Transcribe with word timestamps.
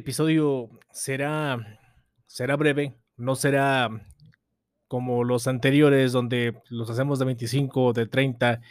Episodio 0.00 0.70
será, 0.90 1.78
será 2.26 2.56
breve, 2.56 2.94
no 3.18 3.36
será 3.36 3.90
como 4.88 5.24
los 5.24 5.46
anteriores 5.46 6.12
donde 6.12 6.54
los 6.70 6.88
hacemos 6.88 7.18
de 7.18 7.26
25, 7.26 7.92
de 7.92 8.06
30, 8.06 8.62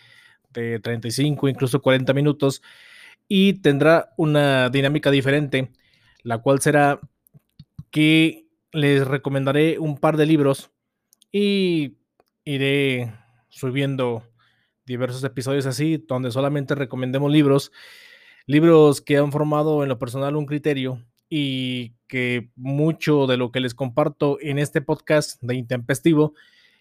de 0.49 0.79
35, 0.79 1.47
incluso 1.47 1.84
40 1.84 2.13
minutos 2.13 2.63
y 3.27 3.53
tendrá 3.61 4.11
una 4.17 4.71
dinámica 4.71 5.11
diferente, 5.11 5.71
la 6.23 6.39
cual 6.39 6.61
será 6.61 6.99
que 7.91 8.48
les 8.71 9.07
recomendaré 9.07 9.77
un 9.77 9.99
par 9.99 10.17
de 10.17 10.25
libros 10.25 10.71
y 11.31 11.99
iré 12.43 13.13
subiendo 13.49 14.23
diversos 14.84 15.23
episodios 15.23 15.67
así, 15.67 16.03
donde 16.07 16.31
solamente 16.31 16.73
recomendemos 16.73 17.31
libros 17.31 17.71
libros 18.48 18.99
que 18.99 19.17
han 19.17 19.31
formado 19.31 19.84
en 19.84 19.89
lo 19.89 19.99
personal 19.99 20.35
un 20.35 20.48
criterio 20.48 21.05
y 21.30 21.94
que 22.08 22.49
mucho 22.55 23.27
de 23.27 23.38
lo 23.38 23.52
que 23.52 23.60
les 23.60 23.76
comparto 23.76 24.38
en 24.41 24.58
este 24.58 24.82
podcast 24.82 25.41
de 25.41 25.55
Intempestivo 25.55 26.34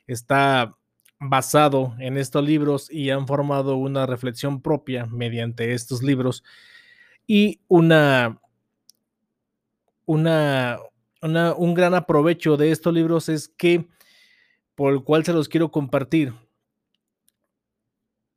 está 0.07 0.77
basado 1.21 1.95
en 1.99 2.17
estos 2.17 2.45
libros 2.45 2.91
y 2.91 3.11
han 3.11 3.27
formado 3.27 3.77
una 3.77 4.07
reflexión 4.07 4.63
propia 4.63 5.07
mediante 5.07 5.75
estos 5.75 6.03
libros 6.03 6.45
y 7.27 7.61
una, 7.69 8.41
una, 10.07 10.79
un 11.57 11.75
gran 11.75 11.95
aprovecho 11.95 12.57
de 12.57 12.71
estos 12.71 12.95
libros 12.95 13.29
es 13.29 13.49
que 13.49 13.87
por 14.75 14.93
el 14.93 15.03
cual 15.03 15.25
se 15.25 15.33
los 15.33 15.49
quiero 15.49 15.71
compartir 15.71 16.33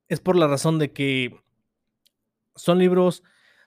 es 0.09 0.19
por 0.19 0.35
la 0.35 0.47
razón 0.47 0.77
de 0.77 0.91
que 0.91 1.39
son 2.55 2.79
libros 2.79 3.23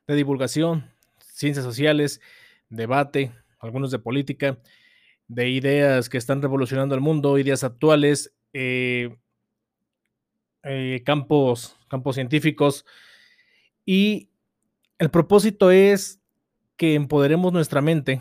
de 0.06 0.15
divulgación, 0.15 0.94
ciencias 1.34 1.64
sociales, 1.64 2.20
debate, 2.68 3.32
algunos 3.58 3.90
de 3.90 3.98
política, 3.98 4.58
de 5.27 5.50
ideas 5.50 6.08
que 6.08 6.16
están 6.16 6.41
revolucionando 6.41 6.94
el 6.94 7.00
mundo, 7.00 7.38
ideas 7.38 7.64
actuales, 7.64 8.32
eh, 8.52 9.16
eh, 10.62 11.02
campos, 11.04 11.76
campos 11.88 12.14
científicos. 12.14 12.86
Y 13.84 14.30
el 14.98 15.10
propósito 15.10 15.70
es 15.70 16.20
que 16.76 16.94
empoderemos 16.94 17.52
nuestra 17.52 17.80
mente. 17.80 18.20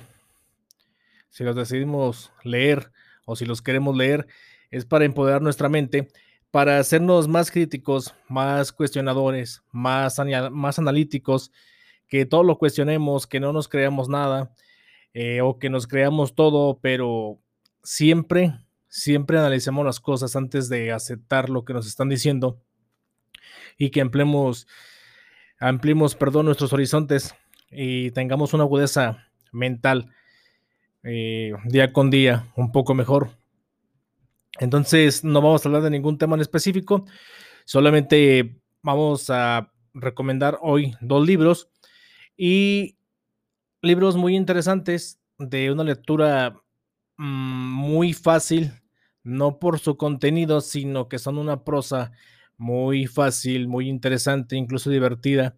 Si 1.30 1.44
los 1.44 1.56
decidimos 1.56 2.32
leer 2.44 2.92
o 3.26 3.36
si 3.36 3.46
los 3.46 3.62
queremos 3.62 3.96
leer, 3.96 4.28
es 4.72 4.86
para 4.86 5.06
empoderar 5.06 5.42
nuestra 5.42 5.70
mente 5.70 6.10
para 6.50 6.78
hacernos 6.78 7.28
más 7.28 7.50
críticos, 7.50 8.14
más 8.28 8.72
cuestionadores, 8.72 9.64
más, 9.72 10.22
más 10.52 10.78
analíticos, 10.78 11.52
que 12.14 12.28
todo 12.28 12.44
lo 12.44 12.60
cuestionemos, 12.60 13.26
que 13.26 13.40
no 13.40 13.54
nos 13.54 13.68
creamos 13.68 14.08
nada 14.08 14.54
eh, 15.16 15.42
o 15.42 15.58
que 15.58 15.72
nos 15.72 15.88
creamos 15.88 16.36
todo, 16.36 16.78
pero 16.80 17.40
siempre, 17.82 18.54
siempre 18.88 19.40
analicemos 19.40 19.84
las 19.84 20.00
cosas 20.00 20.36
antes 20.36 20.70
de 20.70 20.92
aceptar 20.92 21.50
lo 21.50 21.66
que 21.66 21.74
nos 21.74 21.88
están 21.88 22.10
diciendo 22.10 22.62
y 23.80 23.90
que 23.90 24.00
ampliemos, 24.00 24.68
ampliemos 25.60 26.14
perdón, 26.14 26.46
nuestros 26.46 26.72
horizontes 26.72 27.34
y 27.72 28.12
tengamos 28.12 28.54
una 28.54 28.66
agudeza 28.66 29.32
mental 29.52 30.14
eh, 31.02 31.54
día 31.66 31.94
con 31.94 32.12
día 32.12 32.46
un 32.56 32.72
poco 32.72 32.94
mejor. 32.94 33.32
Entonces, 34.60 35.24
no 35.24 35.42
vamos 35.42 35.66
a 35.66 35.68
hablar 35.68 35.82
de 35.82 35.90
ningún 35.90 36.20
tema 36.20 36.36
en 36.36 36.42
específico, 36.42 37.06
solamente 37.66 38.62
vamos 38.84 39.32
a 39.32 39.74
recomendar 39.96 40.60
hoy 40.62 40.96
dos 41.02 41.26
libros 41.26 41.73
y 42.38 42.98
libros 43.82 44.16
muy 44.16 44.36
interesantes 44.36 45.20
de 45.38 45.72
una 45.72 45.84
lectura 45.84 46.62
mm, 47.18 47.24
muy 47.74 48.14
fácil, 48.14 48.72
no 49.24 49.60
por 49.60 49.80
su 49.80 49.98
contenido, 49.98 50.62
sino 50.62 51.08
que 51.10 51.20
son 51.20 51.38
una 51.38 51.64
prosa 51.64 52.12
muy 52.58 53.08
fácil, 53.08 53.68
muy 53.68 53.90
interesante, 53.90 54.56
incluso 54.56 54.90
divertida 54.90 55.58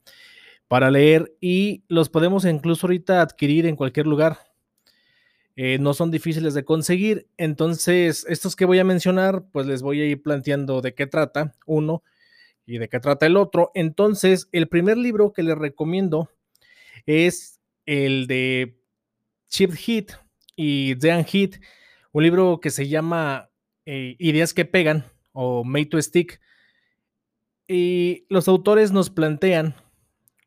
para 0.67 0.89
leer 0.89 1.35
y 1.39 1.83
los 1.87 2.09
podemos 2.09 2.45
incluso 2.45 2.87
ahorita 2.87 3.21
adquirir 3.21 3.65
en 3.65 3.75
cualquier 3.75 4.07
lugar. 4.07 4.39
Eh, 5.57 5.77
no 5.79 5.93
son 5.93 6.11
difíciles 6.11 6.53
de 6.53 6.65
conseguir. 6.65 7.29
Entonces, 7.37 8.25
estos 8.27 8.55
que 8.55 8.65
voy 8.65 8.79
a 8.79 8.83
mencionar, 8.83 9.45
pues 9.51 9.65
les 9.67 9.81
voy 9.81 10.01
a 10.01 10.05
ir 10.05 10.21
planteando 10.21 10.81
de 10.81 10.93
qué 10.93 11.07
trata 11.07 11.55
uno 11.65 12.03
y 12.65 12.77
de 12.77 12.89
qué 12.89 12.99
trata 12.99 13.25
el 13.25 13.37
otro. 13.37 13.71
Entonces, 13.73 14.49
el 14.51 14.67
primer 14.67 14.97
libro 14.97 15.31
que 15.31 15.43
les 15.43 15.57
recomiendo 15.57 16.29
es 17.05 17.61
el 17.85 18.27
de 18.27 18.79
Chip 19.49 19.73
Heat 19.73 20.11
y 20.55 20.95
Dean 20.95 21.25
Heat, 21.25 21.61
un 22.11 22.23
libro 22.23 22.59
que 22.61 22.71
se 22.71 22.87
llama 22.87 23.49
eh, 23.85 24.15
Ideas 24.19 24.53
que 24.53 24.65
pegan 24.65 25.05
o 25.31 25.63
Made 25.63 25.87
to 25.87 26.01
Stick. 26.01 26.41
Y 27.67 28.25
los 28.29 28.47
autores 28.47 28.91
nos 28.91 29.09
plantean 29.09 29.75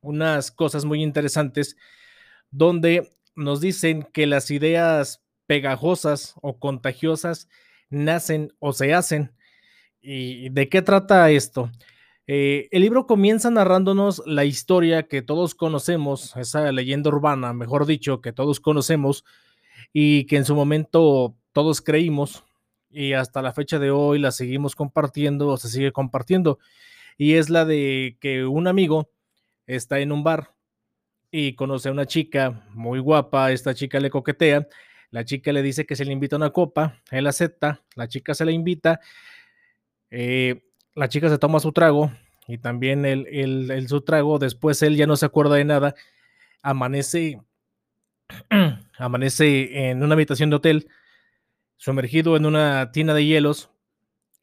unas 0.01 0.51
cosas 0.51 0.85
muy 0.85 1.03
interesantes 1.03 1.77
donde 2.51 3.11
nos 3.35 3.61
dicen 3.61 4.03
que 4.13 4.27
las 4.27 4.51
ideas 4.51 5.23
pegajosas 5.47 6.35
o 6.43 6.59
contagiosas 6.59 7.49
nacen 7.91 8.53
o 8.59 8.73
se 8.73 8.95
hacen. 8.95 9.35
¿Y 10.01 10.49
de 10.51 10.69
qué 10.69 10.83
trata 10.83 11.31
esto? 11.31 11.71
Eh, 12.31 12.69
el 12.73 12.83
libro 12.83 13.07
comienza 13.07 13.51
narrándonos 13.51 14.23
la 14.27 14.45
historia 14.45 15.05
que 15.09 15.23
todos 15.23 15.55
conocemos, 15.55 16.37
esa 16.37 16.71
leyenda 16.73 17.09
urbana, 17.09 17.55
mejor 17.55 17.87
dicho, 17.87 18.21
que 18.21 18.35
todos 18.35 18.61
conocemos 18.61 19.25
y 19.95 20.27
que 20.27 20.37
en 20.37 20.45
su 20.45 20.55
momento 20.55 21.35
todos 21.53 21.81
creímos 21.81 22.45
y 22.91 23.15
hasta 23.15 23.41
la 23.41 23.55
fecha 23.55 23.79
de 23.79 23.91
hoy 23.91 24.19
la 24.19 24.31
seguimos 24.31 24.77
compartiendo 24.77 25.49
o 25.49 25.57
se 25.57 25.71
sigue 25.71 25.91
compartiendo. 25.91 26.59
Y 27.17 27.35
es 27.35 27.49
la 27.49 27.65
de 27.65 28.19
que 28.21 28.45
un 28.45 28.67
amigo 28.67 29.11
está 29.67 29.99
en 30.01 30.13
un 30.13 30.23
bar 30.23 30.55
y 31.31 31.55
conoce 31.55 31.89
a 31.89 31.93
una 31.93 32.05
chica 32.05 32.67
muy 32.75 32.99
guapa, 32.99 33.53
esta 33.53 33.75
chica 33.75 34.01
le 34.01 34.11
coquetea, 34.11 34.69
la 35.11 35.25
chica 35.25 35.51
le 35.51 35.63
dice 35.63 35.87
que 35.87 35.97
se 35.97 36.05
le 36.05 36.13
invita 36.13 36.37
a 36.37 36.41
una 36.41 36.51
copa, 36.51 37.01
él 37.11 37.27
acepta, 37.27 37.83
la 37.97 38.07
chica 38.07 38.35
se 38.35 38.45
la 38.45 38.53
invita, 38.53 39.01
eh, 40.11 40.68
la 40.99 41.09
chica 41.09 41.29
se 41.29 41.39
toma 41.39 41.61
su 41.61 41.71
trago 41.73 42.11
y 42.49 42.59
también 42.59 43.05
el, 43.05 43.87
su 43.89 44.01
trago, 44.01 44.39
después 44.39 44.83
él 44.83 44.97
ya 44.97 45.07
no 45.07 45.17
se 45.17 45.27
acuerda 45.27 45.55
de 45.55 45.65
nada, 45.65 45.95
amanece, 46.61 47.41
amanece 48.99 49.91
en 49.91 50.03
una 50.03 50.15
habitación 50.15 50.51
de 50.51 50.57
hotel, 50.57 50.89
sumergido 51.77 52.37
en 52.37 52.47
una 52.47 52.91
tina 52.91 53.15
de 53.15 53.25
hielos 53.25 53.71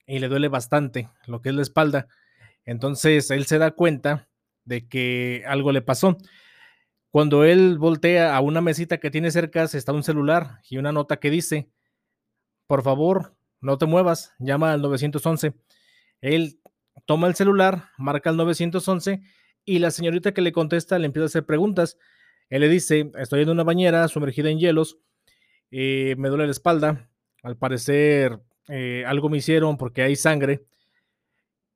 y 0.07 0.19
le 0.19 0.29
duele 0.29 0.47
bastante 0.47 1.09
lo 1.25 1.41
que 1.41 1.49
es 1.49 1.55
la 1.55 1.61
espalda. 1.61 2.07
Entonces 2.63 3.31
él 3.31 3.45
se 3.47 3.57
da 3.57 3.71
cuenta 3.71 4.29
de 4.63 4.87
que 4.87 5.43
algo 5.47 5.73
le 5.73 5.81
pasó. 5.81 6.17
Cuando 7.09 7.43
él 7.43 7.77
voltea 7.77 8.35
a 8.35 8.39
una 8.39 8.61
mesita 8.61 8.97
que 8.97 9.11
tiene 9.11 9.29
cerca, 9.31 9.63
está 9.63 9.91
un 9.91 10.03
celular 10.03 10.61
y 10.69 10.77
una 10.77 10.93
nota 10.93 11.17
que 11.17 11.29
dice, 11.29 11.69
por 12.65 12.81
favor, 12.81 13.35
no 13.59 13.77
te 13.77 13.85
muevas, 13.85 14.33
llama 14.39 14.71
al 14.71 14.81
911. 14.81 15.53
Él 16.25 16.59
toma 17.05 17.27
el 17.27 17.35
celular, 17.35 17.89
marca 17.99 18.31
el 18.31 18.37
911 18.37 19.21
y 19.63 19.77
la 19.77 19.91
señorita 19.91 20.33
que 20.33 20.41
le 20.41 20.51
contesta 20.51 20.97
le 20.97 21.05
empieza 21.05 21.25
a 21.25 21.27
hacer 21.27 21.45
preguntas. 21.45 21.99
Él 22.49 22.61
le 22.61 22.67
dice, 22.67 23.11
estoy 23.19 23.43
en 23.43 23.49
una 23.49 23.63
bañera 23.63 24.07
sumergida 24.07 24.49
en 24.49 24.57
hielos, 24.57 24.97
eh, 25.69 26.15
me 26.17 26.29
duele 26.29 26.45
la 26.45 26.51
espalda, 26.51 27.11
al 27.43 27.57
parecer 27.57 28.39
eh, 28.67 29.03
algo 29.05 29.29
me 29.29 29.37
hicieron 29.37 29.77
porque 29.77 30.01
hay 30.01 30.15
sangre, 30.15 30.65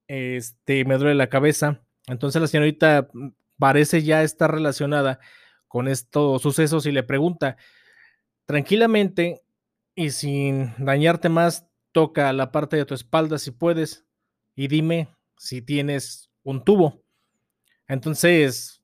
este, 0.08 0.84
me 0.84 0.98
duele 0.98 1.14
la 1.14 1.30
cabeza. 1.30 1.84
Entonces 2.08 2.42
la 2.42 2.48
señorita 2.48 3.08
parece 3.60 4.02
ya 4.02 4.24
estar 4.24 4.52
relacionada 4.52 5.20
con 5.68 5.88
estos 5.88 6.42
sucesos 6.42 6.88
y 6.88 6.92
le 6.92 7.04
pregunta 7.04 7.56
tranquilamente 8.48 9.44
y 9.94 10.10
sin 10.10 10.74
dañarte 10.80 11.30
más, 11.30 11.68
toca 11.92 12.34
la 12.34 12.52
parte 12.52 12.78
de 12.78 12.86
tu 12.86 12.96
espalda 12.96 13.38
si 13.38 13.52
puedes 13.52 14.09
y 14.60 14.68
dime 14.68 15.08
si 15.38 15.62
tienes 15.62 16.30
un 16.44 16.66
tubo. 16.66 17.02
Entonces, 17.88 18.82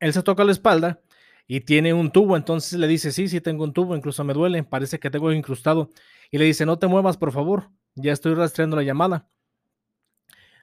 él 0.00 0.14
se 0.14 0.22
toca 0.22 0.44
la 0.44 0.52
espalda 0.52 1.02
y 1.46 1.60
tiene 1.60 1.92
un 1.92 2.10
tubo, 2.10 2.38
entonces 2.38 2.78
le 2.78 2.88
dice, 2.88 3.12
sí, 3.12 3.28
sí 3.28 3.42
tengo 3.42 3.64
un 3.64 3.74
tubo, 3.74 3.94
incluso 3.94 4.24
me 4.24 4.32
duele, 4.32 4.62
parece 4.62 4.98
que 4.98 5.10
tengo 5.10 5.30
incrustado. 5.30 5.90
Y 6.30 6.38
le 6.38 6.46
dice, 6.46 6.64
no 6.64 6.78
te 6.78 6.86
muevas, 6.86 7.18
por 7.18 7.32
favor, 7.32 7.68
ya 7.96 8.14
estoy 8.14 8.32
rastreando 8.32 8.76
la 8.76 8.82
llamada. 8.82 9.28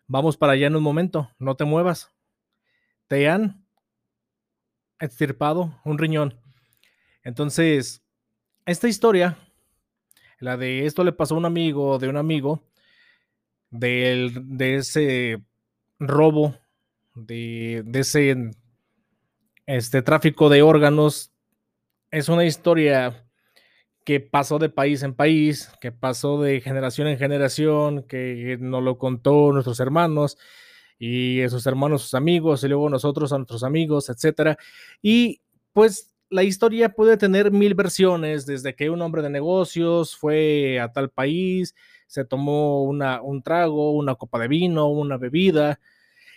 Vamos 0.08 0.38
para 0.38 0.54
allá 0.54 0.66
en 0.66 0.76
un 0.76 0.82
momento, 0.82 1.30
no 1.38 1.56
te 1.56 1.66
muevas 1.66 2.12
te 3.08 3.30
han 3.30 3.64
extirpado 5.00 5.80
un 5.86 6.00
riñón. 6.00 6.40
Entonces, 7.24 8.04
esta 8.66 8.88
historia, 8.88 9.38
la 10.40 10.58
de 10.58 10.88
esto 10.88 11.04
le 11.04 11.12
pasó 11.12 11.36
a 11.36 11.38
un 11.38 11.46
amigo 11.46 12.00
de 12.00 12.08
un 12.08 12.18
amigo, 12.18 12.64
de 13.72 14.76
ese 14.76 15.44
robo, 16.00 16.56
de, 17.16 17.84
ese 17.94 18.52
este 19.66 20.02
tráfico 20.02 20.50
de 20.50 20.62
órganos 20.62 21.32
es 22.12 22.30
una 22.30 22.46
historia 22.46 23.26
que 24.04 24.20
pasó 24.20 24.58
de 24.58 24.70
país 24.70 25.04
en 25.04 25.14
país, 25.14 25.72
que 25.82 25.92
pasó 25.92 26.42
de 26.42 26.62
generación 26.62 27.08
en 27.08 27.20
generación, 27.20 28.04
que 28.04 28.58
nos 28.60 28.82
lo 28.82 28.98
contó 28.98 29.52
nuestros 29.52 29.80
hermanos 29.80 30.38
y 30.98 31.42
esos 31.42 31.68
hermanos, 31.68 32.02
sus 32.02 32.14
amigos, 32.16 32.64
y 32.64 32.68
luego 32.68 32.90
nosotros 32.90 33.32
a 33.32 33.38
nuestros 33.38 33.64
amigos, 33.64 34.10
etcétera. 34.10 34.58
Y 35.02 35.42
pues 35.74 36.16
la 36.30 36.44
historia 36.44 36.90
puede 36.90 37.18
tener 37.18 37.52
mil 37.52 37.76
versiones, 37.76 38.46
desde 38.46 38.76
que 38.76 38.90
un 38.90 39.02
hombre 39.02 39.22
de 39.22 39.30
negocios 39.30 40.18
fue 40.18 40.80
a 40.80 40.92
tal 40.92 41.10
país, 41.10 41.76
se 42.10 42.26
tomó 42.26 42.82
una, 42.84 43.22
un 43.22 43.44
trago, 43.44 43.92
una 43.92 44.16
copa 44.16 44.40
de 44.40 44.48
vino, 44.48 44.88
una 44.88 45.18
bebida, 45.18 45.80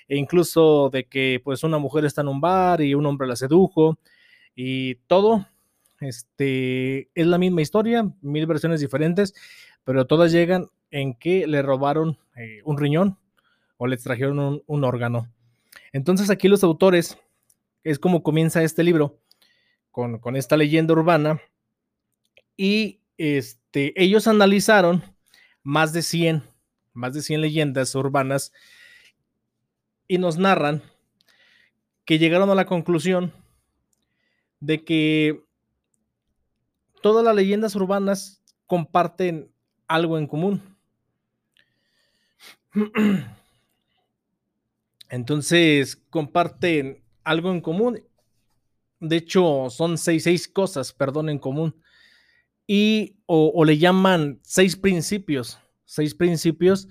e 0.07 0.19
incluso 0.19 0.91
de 0.91 1.09
que 1.09 1.41
pues 1.43 1.65
una 1.65 1.79
mujer 1.79 2.05
está 2.05 2.21
en 2.21 2.29
un 2.29 2.43
bar 2.43 2.83
y 2.83 2.95
un 2.95 3.07
hombre 3.07 3.27
la 3.27 3.37
sedujo, 3.37 3.99
y 4.55 4.97
todo 5.07 5.47
este, 6.01 7.09
es 7.15 7.27
la 7.27 7.39
misma 7.39 7.63
historia, 7.63 8.07
mil 8.21 8.45
versiones 8.47 8.83
diferentes, 8.83 9.33
pero 9.83 10.07
todas 10.07 10.31
llegan 10.31 10.69
en 10.91 11.15
que 11.15 11.47
le 11.47 11.63
robaron 11.63 12.19
eh, 12.37 12.61
un 12.67 12.77
riñón 12.77 13.19
o 13.79 13.87
le 13.87 13.95
extrajeron 13.95 14.63
un, 14.67 14.85
órgano. 14.85 15.33
Entonces 15.95 16.29
aquí 16.29 16.49
los 16.49 16.63
autores, 16.65 17.17
es 17.83 17.99
como 17.99 18.23
comienza 18.23 18.63
este 18.63 18.85
libro, 18.85 19.21
con, 19.91 20.19
con 20.19 20.37
esta 20.37 20.59
leyenda 20.59 20.93
urbana, 20.93 21.41
y 22.59 23.01
este, 23.17 23.95
ellos 23.97 24.27
analizaron 24.27 25.03
más 25.63 25.93
de 25.93 26.03
100, 26.03 26.43
más 26.93 27.15
de 27.15 27.23
100 27.23 27.41
leyendas 27.41 27.95
urbanas 27.95 28.53
y 30.09 30.19
nos 30.19 30.39
narran 30.39 30.83
que 32.05 32.19
llegaron 32.19 32.51
a 32.51 32.55
la 32.55 32.67
conclusión 32.67 33.33
de 34.61 34.85
que 34.85 35.43
todas 37.03 37.25
las 37.25 37.35
leyendas 37.35 37.75
urbanas 37.75 38.43
comparten 38.67 39.51
algo 39.89 40.19
en 40.19 40.27
común. 40.27 40.63
Entonces, 45.11 45.97
comparten 46.09 47.03
algo 47.23 47.51
en 47.51 47.61
común. 47.61 48.03
De 48.99 49.17
hecho, 49.17 49.69
son 49.69 49.99
seis, 49.99 50.25
seis 50.25 50.49
cosas, 50.49 50.93
perdón, 50.93 51.29
en 51.29 51.39
común. 51.39 51.82
Y 52.67 53.17
o, 53.27 53.65
le 53.65 53.79
llaman 53.79 54.41
seis 54.43 54.77
principios. 54.77 55.59
Seis 55.85 56.15
principios 56.15 56.89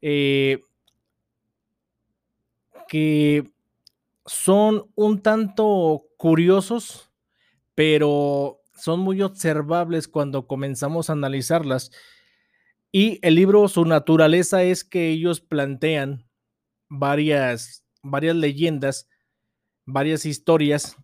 eh, 0.00 0.60
que 2.88 3.50
son 4.26 4.90
un 4.94 5.22
tanto 5.22 6.04
curiosos, 6.16 7.10
pero 7.74 8.60
son 8.74 9.00
muy 9.00 9.22
observables 9.22 10.08
cuando 10.08 10.46
comenzamos 10.46 11.10
a 11.10 11.14
analizarlas. 11.14 11.90
Y 12.90 13.18
el 13.22 13.34
libro, 13.34 13.68
su 13.68 13.84
naturaleza 13.84 14.62
es 14.62 14.84
que 14.84 15.10
ellos 15.10 15.40
plantean 15.40 16.26
varias, 16.88 17.84
varias 18.02 18.36
leyendas, 18.36 19.08
varias 19.84 20.24
historias 20.24 20.96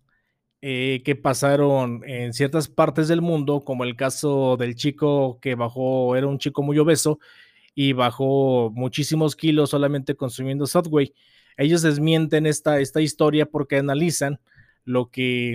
eh, 0.67 1.03
que 1.05 1.15
pasaron 1.15 2.01
en 2.07 2.33
ciertas 2.33 2.67
partes 2.67 3.07
del 3.07 3.21
mundo, 3.21 3.61
como 3.63 3.83
el 3.83 3.95
caso 3.95 4.57
del 4.57 4.73
chico 4.73 5.37
que 5.39 5.53
bajó, 5.53 6.15
era 6.15 6.25
un 6.25 6.39
chico 6.39 6.63
muy 6.63 6.79
obeso 6.79 7.19
y 7.75 7.93
bajó 7.93 8.71
muchísimos 8.73 9.35
kilos 9.35 9.69
solamente 9.69 10.15
consumiendo 10.15 10.65
Subway. 10.65 11.13
Ellos 11.55 11.83
desmienten 11.83 12.47
esta, 12.47 12.79
esta 12.79 12.99
historia 12.99 13.45
porque 13.45 13.77
analizan 13.77 14.39
lo 14.85 15.11
que 15.11 15.53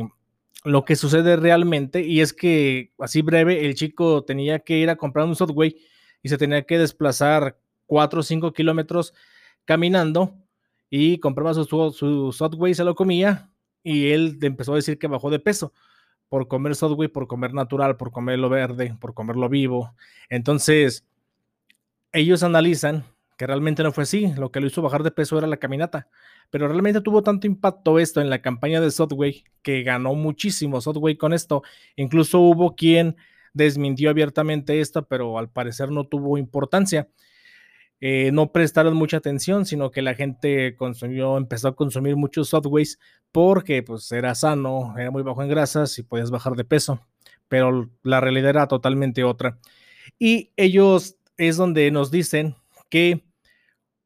lo 0.63 0.85
que 0.85 0.95
sucede 0.95 1.35
realmente 1.35 2.03
y 2.07 2.21
es 2.21 2.33
que, 2.33 2.93
así 3.01 3.21
breve, 3.21 3.67
el 3.67 3.75
chico 3.75 4.23
tenía 4.23 4.61
que 4.61 4.79
ir 4.79 4.91
a 4.91 4.97
comprar 4.97 5.27
un 5.27 5.35
Subway 5.35 5.77
y 6.23 6.29
se 6.29 6.39
tenía 6.39 6.63
que 6.63 6.79
desplazar 6.79 7.59
4 7.87 8.21
o 8.21 8.23
5 8.23 8.53
kilómetros 8.53 9.13
caminando 9.65 10.37
y 10.89 11.19
compraba 11.19 11.53
su, 11.53 11.65
su 11.65 12.33
Subway, 12.33 12.75
se 12.75 12.85
lo 12.85 12.95
comía 12.95 13.51
y 13.83 14.11
él 14.11 14.39
empezó 14.43 14.73
a 14.73 14.77
decir 14.77 14.99
que 14.99 15.07
bajó 15.07 15.31
de 15.31 15.39
peso 15.39 15.73
por 16.29 16.49
comer 16.49 16.75
Subway, 16.77 17.09
por 17.09 17.27
comer 17.27 17.55
natural, 17.55 17.97
por 17.97 18.13
comerlo 18.13 18.49
verde, 18.49 18.97
por 19.01 19.15
comerlo 19.15 19.49
vivo. 19.49 19.95
Entonces, 20.29 21.05
ellos 22.13 22.43
analizan 22.43 23.05
que 23.37 23.47
realmente 23.47 23.83
no 23.83 23.93
fue 23.93 24.05
así, 24.05 24.33
lo 24.35 24.53
que 24.53 24.61
lo 24.61 24.67
hizo 24.67 24.83
bajar 24.83 25.03
de 25.03 25.11
peso 25.11 25.39
era 25.39 25.47
la 25.47 25.57
caminata 25.57 26.09
pero 26.51 26.67
realmente 26.67 27.01
tuvo 27.01 27.23
tanto 27.23 27.47
impacto 27.47 27.99
esto 27.99 28.21
en 28.21 28.29
la 28.29 28.43
campaña 28.43 28.81
de 28.81 28.91
Subway 28.91 29.45
que 29.63 29.83
ganó 29.83 30.15
muchísimo 30.15 30.81
Subway 30.81 31.17
con 31.17 31.33
esto. 31.33 31.63
Incluso 31.97 32.41
hubo 32.41 32.75
quien 32.75 33.17
desmintió 33.55 34.11
abiertamente 34.11 34.81
esto, 34.81 35.07
pero 35.07 35.39
al 35.39 35.49
parecer 35.49 35.91
no 35.91 36.05
tuvo 36.05 36.39
importancia. 36.39 37.09
Eh, 38.01 38.31
no 38.33 38.51
prestaron 38.51 38.95
mucha 38.97 39.19
atención, 39.19 39.67
sino 39.67 39.91
que 39.91 40.01
la 40.01 40.15
gente 40.15 40.75
consumió, 40.77 41.37
empezó 41.37 41.69
a 41.69 41.77
consumir 41.77 42.17
muchos 42.17 42.49
Subways 42.49 42.99
porque 43.31 43.83
pues 43.83 44.11
era 44.11 44.35
sano, 44.35 44.95
era 44.99 45.11
muy 45.11 45.23
bajo 45.23 45.43
en 45.43 45.51
grasas 45.51 45.99
y 45.99 46.03
podías 46.03 46.31
bajar 46.31 46.55
de 46.57 46.65
peso, 46.65 47.07
pero 47.49 47.91
la 48.03 48.21
realidad 48.21 48.51
era 48.51 48.69
totalmente 48.69 49.23
otra. 49.23 49.59
Y 50.19 50.51
ellos 50.57 51.17
es 51.37 51.57
donde 51.59 51.91
nos 51.91 52.11
dicen 52.11 52.57
que 52.89 53.25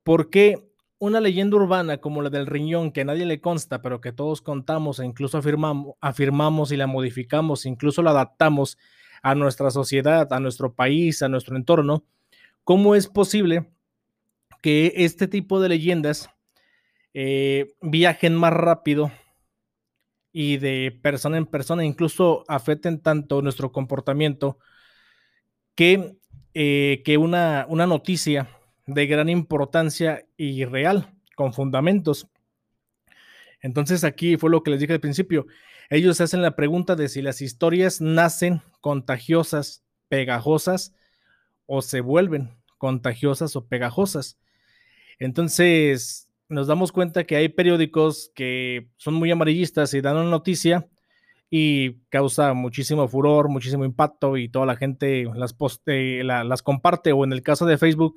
por 0.02 0.28
qué 0.28 0.68
una 0.98 1.20
leyenda 1.20 1.56
urbana 1.56 1.98
como 1.98 2.20
la 2.22 2.30
del 2.30 2.46
riñón 2.46 2.90
que 2.90 3.02
a 3.02 3.04
nadie 3.04 3.26
le 3.26 3.40
consta, 3.40 3.80
pero 3.80 4.00
que 4.00 4.12
todos 4.12 4.42
contamos 4.42 4.98
e 4.98 5.04
incluso 5.06 5.38
afirmamos, 5.38 5.94
afirmamos 6.00 6.72
y 6.72 6.76
la 6.76 6.86
modificamos, 6.86 7.64
incluso 7.66 8.02
la 8.02 8.10
adaptamos 8.10 8.76
a 9.22 9.34
nuestra 9.34 9.70
sociedad, 9.70 10.32
a 10.32 10.40
nuestro 10.40 10.74
país, 10.74 11.22
a 11.22 11.28
nuestro 11.28 11.56
entorno, 11.56 12.04
¿cómo 12.64 12.94
es 12.94 13.06
posible 13.06 13.73
que 14.64 14.94
este 14.96 15.28
tipo 15.28 15.60
de 15.60 15.68
leyendas 15.68 16.30
eh, 17.12 17.74
viajen 17.82 18.34
más 18.34 18.54
rápido 18.54 19.12
y 20.32 20.56
de 20.56 20.98
persona 21.02 21.36
en 21.36 21.44
persona, 21.44 21.84
incluso 21.84 22.44
afecten 22.48 23.02
tanto 23.02 23.42
nuestro 23.42 23.72
comportamiento 23.72 24.58
que, 25.74 26.16
eh, 26.54 27.02
que 27.04 27.18
una, 27.18 27.66
una 27.68 27.86
noticia 27.86 28.48
de 28.86 29.06
gran 29.06 29.28
importancia 29.28 30.24
y 30.38 30.64
real, 30.64 31.12
con 31.36 31.52
fundamentos. 31.52 32.26
Entonces 33.60 34.02
aquí 34.02 34.38
fue 34.38 34.48
lo 34.48 34.62
que 34.62 34.70
les 34.70 34.80
dije 34.80 34.94
al 34.94 35.00
principio. 35.00 35.44
Ellos 35.90 36.22
hacen 36.22 36.40
la 36.40 36.56
pregunta 36.56 36.96
de 36.96 37.10
si 37.10 37.20
las 37.20 37.42
historias 37.42 38.00
nacen 38.00 38.62
contagiosas, 38.80 39.84
pegajosas 40.08 40.94
o 41.66 41.82
se 41.82 42.00
vuelven 42.00 42.56
contagiosas 42.78 43.56
o 43.56 43.66
pegajosas. 43.66 44.38
Entonces 45.18 46.28
nos 46.48 46.66
damos 46.66 46.92
cuenta 46.92 47.24
que 47.24 47.36
hay 47.36 47.48
periódicos 47.48 48.30
que 48.34 48.88
son 48.96 49.14
muy 49.14 49.30
amarillistas 49.30 49.94
y 49.94 50.00
dan 50.00 50.16
una 50.16 50.30
noticia 50.30 50.88
y 51.50 52.00
causa 52.08 52.52
muchísimo 52.52 53.06
furor, 53.08 53.48
muchísimo 53.48 53.84
impacto 53.84 54.36
y 54.36 54.48
toda 54.48 54.66
la 54.66 54.76
gente 54.76 55.24
las, 55.34 55.54
las 55.86 56.62
comparte 56.62 57.12
o 57.12 57.24
en 57.24 57.32
el 57.32 57.42
caso 57.42 57.66
de 57.66 57.78
Facebook 57.78 58.16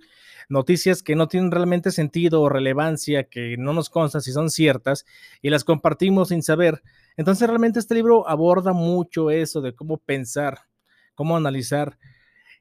noticias 0.50 1.04
que 1.04 1.16
no 1.16 1.28
tienen 1.28 1.52
realmente 1.52 1.92
sentido 1.92 2.42
o 2.42 2.50
relevancia, 2.50 3.26
que 3.26 3.58
no 3.58 3.74
nos 3.74 3.90
consta 3.90 4.22
si 4.22 4.32
son 4.32 4.50
ciertas 4.50 5.06
y 5.42 5.50
las 5.50 5.64
compartimos 5.64 6.30
sin 6.30 6.44
saber. 6.44 6.82
Entonces 7.18 7.48
realmente 7.48 7.80
este 7.80 7.96
libro 7.96 8.28
aborda 8.28 8.74
mucho 8.74 9.30
eso 9.30 9.62
de 9.62 9.74
cómo 9.74 9.98
pensar, 9.98 10.60
cómo 11.16 11.36
analizar. 11.36 11.98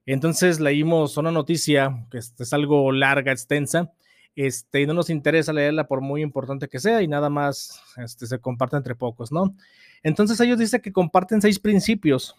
Entonces 0.04 0.60
leímos 0.60 1.16
una 1.16 1.30
noticia 1.30 2.06
que 2.10 2.18
es 2.18 2.52
algo 2.52 2.92
larga, 2.92 3.32
extensa, 3.32 3.92
este, 4.36 4.82
y 4.82 4.86
no 4.86 4.94
nos 4.94 5.10
interesa 5.10 5.52
leerla 5.52 5.88
por 5.88 6.00
muy 6.00 6.22
importante 6.22 6.68
que 6.68 6.78
sea 6.78 7.02
y 7.02 7.08
nada 7.08 7.28
más 7.28 7.82
este, 7.96 8.26
se 8.26 8.38
comparte 8.38 8.76
entre 8.76 8.94
pocos, 8.94 9.32
¿no? 9.32 9.56
Entonces 10.04 10.38
ellos 10.38 10.58
dicen 10.58 10.80
que 10.80 10.92
comparten 10.92 11.42
seis 11.42 11.58
principios, 11.58 12.36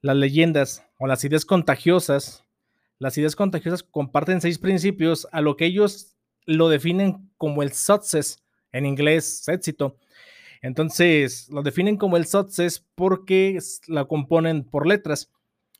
las 0.00 0.16
leyendas 0.16 0.86
o 0.98 1.06
las 1.06 1.22
ideas 1.24 1.44
contagiosas 1.44 2.44
las 2.98 3.18
ideas 3.18 3.36
contagiosas 3.36 3.82
comparten 3.82 4.40
seis 4.40 4.58
principios 4.58 5.26
a 5.32 5.40
lo 5.40 5.56
que 5.56 5.66
ellos 5.66 6.16
lo 6.46 6.68
definen 6.68 7.30
como 7.36 7.62
el 7.62 7.72
success, 7.72 8.42
en 8.72 8.86
inglés, 8.86 9.46
éxito. 9.48 9.98
Entonces, 10.62 11.48
lo 11.50 11.62
definen 11.62 11.96
como 11.96 12.16
el 12.16 12.26
success 12.26 12.84
porque 12.94 13.58
la 13.88 14.06
componen 14.06 14.64
por 14.64 14.86
letras. 14.86 15.30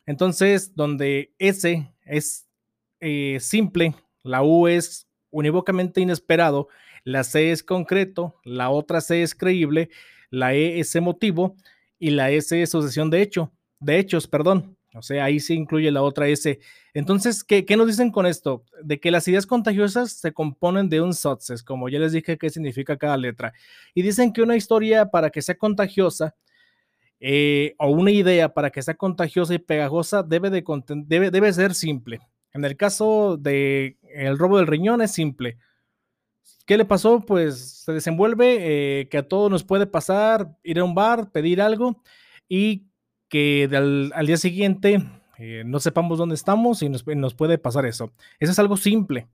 Entonces, 0.06 0.75
donde 0.75 1.33
S 1.38 1.90
es 2.04 2.47
eh, 3.00 3.38
simple, 3.40 3.94
la 4.25 4.43
U 4.43 4.66
es 4.66 5.07
unívocamente 5.31 6.00
inesperado, 6.00 6.69
la 7.04 7.23
C 7.23 7.52
es 7.52 7.62
concreto, 7.62 8.35
la 8.45 8.71
otra 8.71 9.00
C 9.00 9.23
es 9.23 9.35
creíble, 9.35 9.90
la 10.31 10.54
E 10.54 10.81
es 10.81 10.97
emotivo 10.97 11.57
y 11.99 12.11
la 12.11 12.31
S 12.31 12.61
es 12.61 12.71
sucesión 12.71 13.11
de 13.11 13.23
hecho, 13.23 13.52
de 13.78 13.99
hechos, 13.99 14.26
perdón. 14.26 14.76
O 14.95 15.02
sea, 15.02 15.25
ahí 15.25 15.40
se 15.40 15.54
incluye 15.54 15.90
la 15.90 16.02
otra 16.02 16.28
S. 16.28 16.61
Entonces, 16.95 17.43
¿qué, 17.43 17.64
nos 17.76 17.88
dicen 17.88 18.12
con 18.12 18.26
esto? 18.26 18.64
De 18.83 19.00
que 19.00 19.11
las 19.11 19.26
ideas 19.26 19.45
contagiosas 19.45 20.12
se 20.12 20.33
componen 20.33 20.88
de 20.88 21.00
un 21.00 21.14
success, 21.14 21.64
como 21.64 21.88
ya 21.88 21.99
les 21.99 22.12
dije 22.12 22.38
qué 22.38 22.49
significa 22.49 22.97
cada 22.97 23.16
letra. 23.16 23.52
Y 23.93 24.02
dicen 24.02 24.33
que 24.33 24.40
una 24.40 24.57
historia 24.57 25.11
para 25.11 25.31
que 25.31 25.43
sea 25.43 25.57
contagiosa, 25.57 26.37
eh, 27.19 27.75
o 27.78 27.88
una 27.88 28.12
idea 28.12 28.54
para 28.54 28.71
que 28.71 28.83
sea 28.83 28.95
contagiosa 28.95 29.52
y 29.54 29.59
pegajosa, 29.59 30.23
debe, 30.23 30.49
de, 30.49 30.62
debe, 31.07 31.31
debe 31.33 31.52
ser 31.52 31.75
simple. 31.75 32.21
En 32.55 32.65
el 32.65 32.77
caso 32.77 33.37
de 33.37 33.99
el 34.15 34.39
robo 34.39 34.59
del 34.59 34.69
riñón 34.69 35.03
es 35.03 35.11
simple. 35.11 35.59
¿Qué 36.67 36.79
le 36.79 36.85
pasó? 36.85 37.21
Pues 37.21 37.83
se 37.85 37.93
desenvuelve 37.93 39.01
eh, 39.01 39.09
que 39.09 39.19
a 39.19 39.29
todos 39.29 39.51
nos 39.51 39.65
puede 39.65 39.87
pasar 39.87 40.57
ir 40.63 40.79
a 40.79 40.85
un 40.85 40.95
bar, 40.95 41.31
pedir 41.31 41.61
algo 41.61 42.01
y 42.49 42.87
que 43.29 43.69
al, 43.73 44.27
día 44.27 44.37
siguiente 44.37 45.05
eh, 45.37 45.65
no 45.67 45.81
sepamos 45.81 46.17
dónde 46.17 46.37
estamos 46.37 46.81
y 46.83 46.89
nos, 46.89 47.35
puede 47.35 47.59
pasar 47.59 47.87
eso. 47.87 48.13
Eso 48.39 48.53
es 48.53 48.59
algo 48.61 48.77
simple. 48.77 49.29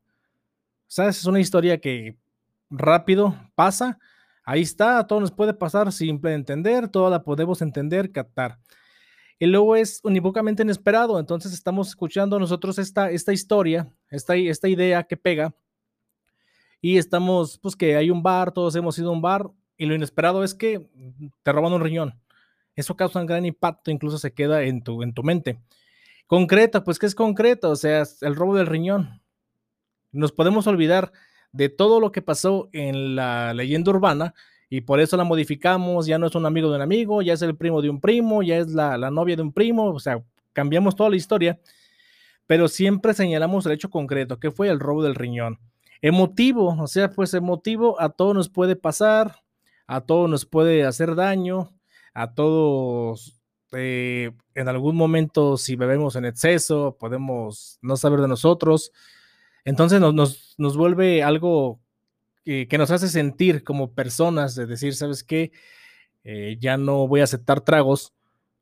¿Sabes? 0.87 1.19
Es 1.19 1.27
una 1.27 1.41
historia 1.41 1.79
que 1.79 2.17
rápido 2.71 3.37
pasa. 3.55 3.99
Ahí 4.45 4.62
está, 4.62 4.99
a 4.99 5.07
todos 5.07 5.21
nos 5.21 5.31
puede 5.31 5.53
pasar, 5.53 5.93
simple 5.93 6.31
de 6.31 6.37
entender, 6.37 6.89
toda 6.89 7.11
la 7.11 7.23
podemos 7.23 7.61
entender, 7.61 8.11
captar. 8.11 8.59
Y 9.40 9.47
luego 9.47 9.75
es 9.75 9.99
unívocamente 10.04 10.62
inesperado, 10.62 11.18
entonces 11.18 11.52
estamos 11.52 11.88
escuchando 11.88 12.38
nosotros 12.38 12.78
esta, 12.78 13.11
esta 13.11 13.32
historia, 13.32 13.92
esta, 14.09 14.37
esta 14.37 14.68
idea 14.68 15.02
que 15.02 15.16
pega, 15.16 15.52
y 16.80 16.99
estamos, 16.99 17.59
pues 17.59 17.75
que 17.75 17.97
hay 17.97 18.11
un 18.11 18.23
bar, 18.23 18.52
todos 18.52 18.76
hemos 18.76 18.97
ido 18.99 19.09
a 19.09 19.12
un 19.12 19.23
bar, 19.23 19.50
y 19.76 19.87
lo 19.87 19.97
inesperado 19.97 20.44
es 20.44 20.54
que 20.54 20.88
te 21.42 21.52
roban 21.52 21.73
un 21.73 21.80
riñón 21.80 22.20
eso 22.80 22.97
causa 22.97 23.20
un 23.20 23.26
gran 23.26 23.44
impacto, 23.44 23.90
incluso 23.90 24.18
se 24.18 24.32
queda 24.32 24.62
en 24.62 24.82
tu, 24.82 25.02
en 25.02 25.14
tu 25.14 25.23
mente. 25.23 25.61
Concreta, 26.26 26.85
pues, 26.85 26.99
¿qué 26.99 27.06
es 27.06 27.14
concreto? 27.14 27.70
O 27.70 27.76
sea, 27.76 28.04
el 28.23 28.37
robo 28.37 28.56
del 28.56 28.66
riñón. 28.66 29.23
Nos 30.12 30.32
podemos 30.32 30.66
olvidar 30.66 31.12
de 31.52 31.68
todo 31.68 32.00
lo 32.00 32.12
que 32.12 32.23
pasó 32.23 32.68
en 32.73 33.16
la 33.16 33.54
leyenda 33.54 33.90
urbana 33.90 34.35
y 34.71 34.81
por 34.83 35.00
eso 35.00 35.17
la 35.17 35.25
modificamos, 35.25 36.07
ya 36.07 36.19
no 36.19 36.29
es 36.29 36.35
un 36.35 36.47
amigo 36.47 36.71
de 36.71 36.77
un 36.77 36.83
amigo, 36.83 37.21
ya 37.21 37.33
es 37.33 37.43
el 37.43 37.57
primo 37.57 37.83
de 37.83 37.91
un 37.91 38.00
primo, 38.00 38.43
ya 38.43 38.57
es 38.59 38.69
la, 38.69 38.97
la 38.97 39.11
novia 39.11 39.37
de 39.37 39.43
un 39.43 39.53
primo, 39.53 39.87
o 39.87 39.99
sea, 39.99 40.23
cambiamos 40.53 40.95
toda 40.95 41.11
la 41.11 41.17
historia, 41.17 41.59
pero 42.47 42.69
siempre 42.69 43.12
señalamos 43.12 43.67
el 43.67 43.73
hecho 43.73 43.91
concreto, 43.91 44.39
que 44.39 44.50
fue 44.50 44.69
el 44.69 44.81
robo 44.81 45.03
del 45.03 45.17
riñón. 45.17 45.59
Emotivo, 46.00 46.77
o 46.81 46.87
sea, 46.87 47.11
pues 47.11 47.35
emotivo 47.35 48.00
a 48.00 48.11
todo 48.11 48.33
nos 48.33 48.49
puede 48.49 48.77
pasar, 48.77 49.43
a 49.87 50.00
todo 50.00 50.29
nos 50.29 50.47
puede 50.47 50.85
hacer 50.85 51.15
daño, 51.15 51.75
a 52.15 52.33
todos, 52.33 53.41
eh, 53.73 54.31
en 54.55 54.69
algún 54.69 54.97
momento 54.97 55.57
si 55.57 55.77
bebemos 55.77 56.17
en 56.17 56.25
exceso, 56.25 56.97
podemos 56.99 57.79
no 57.83 57.97
saber 57.97 58.21
de 58.21 58.29
nosotros. 58.29 58.93
Entonces 59.65 60.00
nos, 60.00 60.55
nos, 60.59 60.77
vuelve 60.77 61.23
algo 61.23 61.81
que, 62.69 62.78
nos 62.78 62.90
hace 62.90 63.09
sentir 63.09 63.62
como 63.62 63.92
personas, 63.92 64.57
de 64.57 64.66
decir, 64.66 64.95
¿sabes 64.95 65.23
qué? 65.23 65.52
Eh, 66.25 66.57
ya 66.61 66.76
no 66.76 67.07
voy 67.07 67.21
a 67.21 67.25
aceptar 67.25 67.61
tragos 67.61 68.12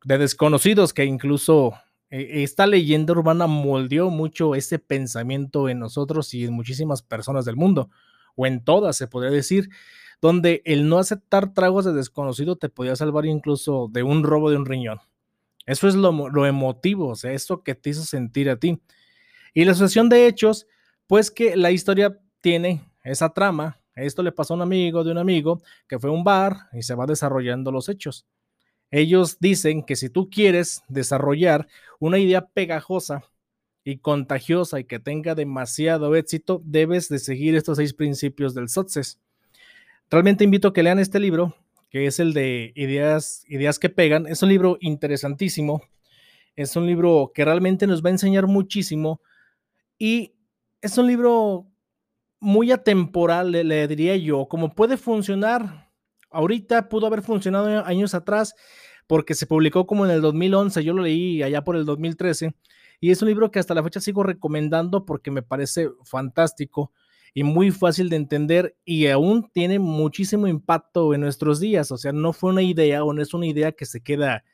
de 0.04 0.18
desconocidos 0.18 0.92
que 0.92 1.04
incluso 1.04 1.72
eh, 2.10 2.42
esta 2.42 2.66
leyenda 2.66 3.12
urbana 3.12 3.46
moldeó 3.46 4.10
mucho 4.10 4.54
ese 4.54 4.78
pensamiento 4.78 5.70
en 5.70 5.78
nosotros 5.78 6.34
y 6.34 6.44
en 6.44 6.52
muchísimas 6.52 7.02
personas 7.02 7.46
del 7.46 7.56
mundo, 7.56 7.88
o 8.36 8.46
en 8.46 8.62
todas, 8.62 8.96
se 8.96 9.08
podría 9.08 9.30
decir 9.30 9.70
donde 10.20 10.62
el 10.64 10.88
no 10.88 10.98
aceptar 10.98 11.54
tragos 11.54 11.84
de 11.84 11.92
desconocido 11.92 12.56
te 12.56 12.68
podía 12.68 12.96
salvar 12.96 13.24
incluso 13.24 13.88
de 13.90 14.02
un 14.02 14.22
robo 14.24 14.50
de 14.50 14.56
un 14.56 14.66
riñón. 14.66 14.98
Eso 15.64 15.86
es 15.86 15.94
lo, 15.94 16.46
emotivo, 16.46 17.08
o 17.08 17.16
sea, 17.16 17.32
eso 17.32 17.62
que 17.62 17.74
te 17.74 17.90
hizo 17.90 18.02
sentir 18.02 18.50
a 18.50 18.56
ti. 18.56 18.80
Y 19.54 19.64
la 19.64 19.72
asociación 19.72 20.08
de 20.08 20.26
hechos, 20.26 20.66
pues 21.06 21.30
que 21.30 21.56
la 21.56 21.70
historia 21.70 22.18
tiene 22.40 22.82
esa 23.04 23.30
trama. 23.30 23.77
Esto 24.04 24.22
le 24.22 24.32
pasó 24.32 24.54
a 24.54 24.56
un 24.56 24.62
amigo 24.62 25.04
de 25.04 25.12
un 25.12 25.18
amigo 25.18 25.62
que 25.88 25.98
fue 25.98 26.10
a 26.10 26.12
un 26.12 26.24
bar 26.24 26.68
y 26.72 26.82
se 26.82 26.94
va 26.94 27.06
desarrollando 27.06 27.72
los 27.72 27.88
hechos. 27.88 28.26
Ellos 28.90 29.38
dicen 29.38 29.82
que 29.82 29.96
si 29.96 30.08
tú 30.08 30.30
quieres 30.30 30.82
desarrollar 30.88 31.68
una 31.98 32.18
idea 32.18 32.46
pegajosa 32.46 33.24
y 33.84 33.98
contagiosa 33.98 34.80
y 34.80 34.84
que 34.84 34.98
tenga 34.98 35.34
demasiado 35.34 36.14
éxito, 36.16 36.62
debes 36.64 37.08
de 37.08 37.18
seguir 37.18 37.54
estos 37.54 37.76
seis 37.78 37.92
principios 37.92 38.54
del 38.54 38.68
success. 38.68 39.18
Realmente 40.10 40.44
invito 40.44 40.68
a 40.68 40.72
que 40.72 40.82
lean 40.82 40.98
este 40.98 41.20
libro, 41.20 41.54
que 41.90 42.06
es 42.06 42.18
el 42.18 42.32
de 42.32 42.72
Ideas, 42.76 43.44
Ideas 43.46 43.78
que 43.78 43.90
Pegan. 43.90 44.26
Es 44.26 44.42
un 44.42 44.48
libro 44.48 44.78
interesantísimo. 44.80 45.82
Es 46.56 46.76
un 46.76 46.86
libro 46.86 47.30
que 47.34 47.44
realmente 47.44 47.86
nos 47.86 48.02
va 48.02 48.08
a 48.08 48.12
enseñar 48.12 48.46
muchísimo. 48.46 49.20
Y 49.98 50.34
es 50.80 50.96
un 50.96 51.06
libro 51.06 51.66
muy 52.40 52.70
atemporal, 52.70 53.52
le, 53.52 53.88
diría 53.88 54.16
yo. 54.16 54.46
Como 54.46 54.74
puede 54.74 54.96
funcionar 54.96 55.90
ahorita, 56.30 56.88
pudo 56.88 57.06
haber 57.06 57.22
funcionado 57.22 57.84
años 57.84 58.14
atrás, 58.14 58.54
porque 59.06 59.34
se 59.34 59.46
publicó 59.46 59.86
como 59.86 60.04
en 60.04 60.12
el 60.12 60.20
2011. 60.20 60.84
Yo 60.84 60.92
lo 60.94 61.02
leí 61.02 61.42
allá 61.42 61.64
por 61.64 61.76
el 61.76 61.84
2013. 61.84 62.54
Y 63.00 63.10
es 63.10 63.22
un 63.22 63.28
libro 63.28 63.50
que 63.50 63.58
hasta 63.58 63.74
la 63.74 63.82
fecha 63.82 64.00
sigo 64.00 64.22
recomendando 64.22 65.04
porque 65.04 65.30
me 65.30 65.42
parece 65.42 65.88
fantástico 66.04 66.92
y 67.34 67.44
muy 67.44 67.70
fácil 67.70 68.08
de 68.08 68.16
entender 68.16 68.76
y 68.84 69.06
aún 69.06 69.50
tiene 69.52 69.78
muchísimo 69.78 70.46
impacto 70.48 71.14
en 71.14 71.20
nuestros 71.20 71.60
días. 71.60 71.92
O 71.92 71.96
sea, 71.96 72.12
no 72.12 72.32
fue 72.32 72.50
una 72.50 72.62
idea 72.62 73.04
o 73.04 73.12
no 73.12 73.22
es 73.22 73.34
una 73.34 73.46
idea 73.46 73.72
que 73.72 73.86
se 73.86 74.02
queda 74.02 74.44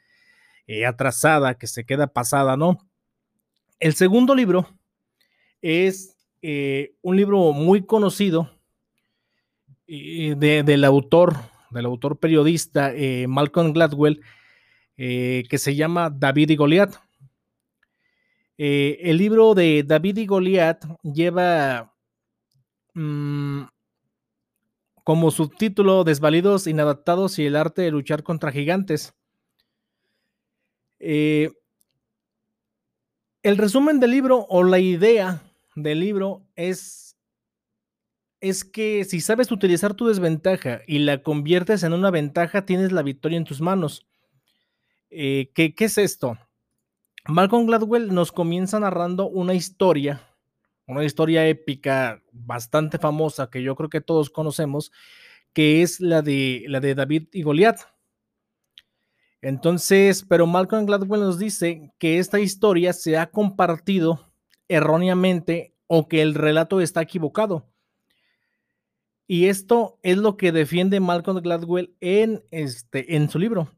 eh, 0.67 0.85
atrasada, 0.87 1.55
que 1.55 1.67
se 1.67 1.85
queda 1.85 2.09
pasada, 2.09 2.57
¿no? 2.57 2.79
El 3.81 3.95
segundo 3.95 4.35
libro 4.35 4.69
es 5.62 6.13
eh, 6.47 6.95
un 7.03 7.17
libro 7.17 7.53
muy 7.53 7.87
conocido 7.87 8.51
eh, 9.87 10.35
del 10.37 10.85
autor, 10.85 11.37
del 11.71 11.87
autor 11.87 12.19
periodista 12.19 12.93
Malcolm 13.27 13.73
Gladwell, 13.73 14.21
que 14.97 15.59
se 15.59 15.75
llama 15.75 16.11
David 16.11 16.51
y 16.51 16.57
Goliat. 16.57 16.95
el 18.57 19.17
libro 19.17 19.55
de 19.55 19.83
David 19.85 20.19
y 20.19 20.27
Goliat 20.27 20.85
lleva 21.03 21.95
Mm, 22.95 23.65
como 25.03 25.31
subtítulo 25.33 26.05
Desvalidos, 26.05 26.67
inadaptados 26.67 27.39
y 27.39 27.47
el 27.47 27.57
arte 27.57 27.83
de 27.83 27.91
luchar 27.91 28.23
contra 28.23 28.53
gigantes. 28.53 29.15
Eh, 31.01 31.51
el 33.43 33.59
resumen 33.59 34.01
del 34.01 34.13
libro 34.13 34.47
o 34.49 34.63
la 34.63 34.79
idea 34.79 35.43
del 35.75 36.00
libro 36.00 36.47
es, 36.57 37.16
es 38.40 38.64
que 38.64 39.04
si 39.04 39.21
sabes 39.21 39.50
utilizar 39.50 39.95
tu 39.95 40.07
desventaja 40.07 40.81
y 40.87 41.00
la 41.00 41.23
conviertes 41.23 41.83
en 41.83 41.93
una 41.93 42.11
ventaja, 42.11 42.66
tienes 42.66 42.93
la 42.93 43.02
victoria 43.02 43.38
en 43.38 43.45
tus 43.45 43.61
manos. 43.61 44.07
Eh, 45.11 45.50
¿qué, 45.54 45.75
¿Qué 45.75 45.85
es 45.87 45.99
esto? 45.99 46.38
Malcolm 47.26 47.66
Gladwell 47.66 48.12
nos 48.12 48.33
comienza 48.33 48.78
narrando 48.81 49.28
una 49.28 49.54
historia 49.54 50.23
una 50.87 51.04
historia 51.04 51.47
épica 51.47 52.23
bastante 52.33 52.99
famosa 52.99 53.50
que 53.50 53.62
yo 53.62 53.75
creo 53.75 53.88
que 53.88 54.00
todos 54.00 54.31
conocemos, 54.31 54.93
que 55.52 55.83
es 55.83 56.00
la 56.00 56.23
de, 56.23 56.64
la 56.69 56.81
de 56.81 56.95
David 56.95 57.28
y 57.33 57.43
Goliat. 57.43 57.78
Entonces, 59.40 60.25
pero 60.28 60.47
Malcolm 60.47 60.87
Gladwell 60.87 61.21
nos 61.21 61.38
dice 61.38 61.93
que 61.99 62.19
esta 62.19 62.40
historia 62.40 62.93
se 62.93 63.19
ha 63.19 63.31
compartido 63.31 64.33
erróneamente 64.68 65.75
o 65.87 66.09
que 66.09 66.23
el 66.23 66.35
relato 66.35 66.80
está 66.80 67.02
equivocado. 67.02 67.68
Y 69.26 69.47
esto 69.47 69.99
es 70.02 70.18
lo 70.18 70.37
que 70.37 70.52
defiende 70.52 71.00
Malcolm 71.00 71.40
Gladwell 71.40 71.97
en, 72.00 72.44
este, 72.50 73.16
en 73.16 73.30
su 73.30 73.38
libro. 73.38 73.71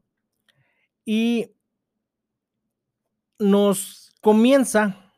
Y 1.05 1.51
nos 3.39 4.13
comienza 4.21 5.13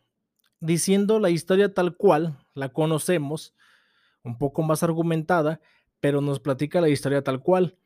diciendo 0.59 1.19
la 1.19 1.29
historia 1.29 1.73
tal 1.73 1.95
cual, 1.95 2.37
la 2.53 2.69
conocemos, 2.69 3.55
un 4.23 4.37
poco 4.37 4.61
más 4.61 4.83
argumentada, 4.83 5.61
pero 5.99 6.21
nos 6.21 6.39
platica 6.39 6.81
la 6.81 6.89
historia 6.89 7.23
tal 7.23 7.41
cual. 7.41 7.77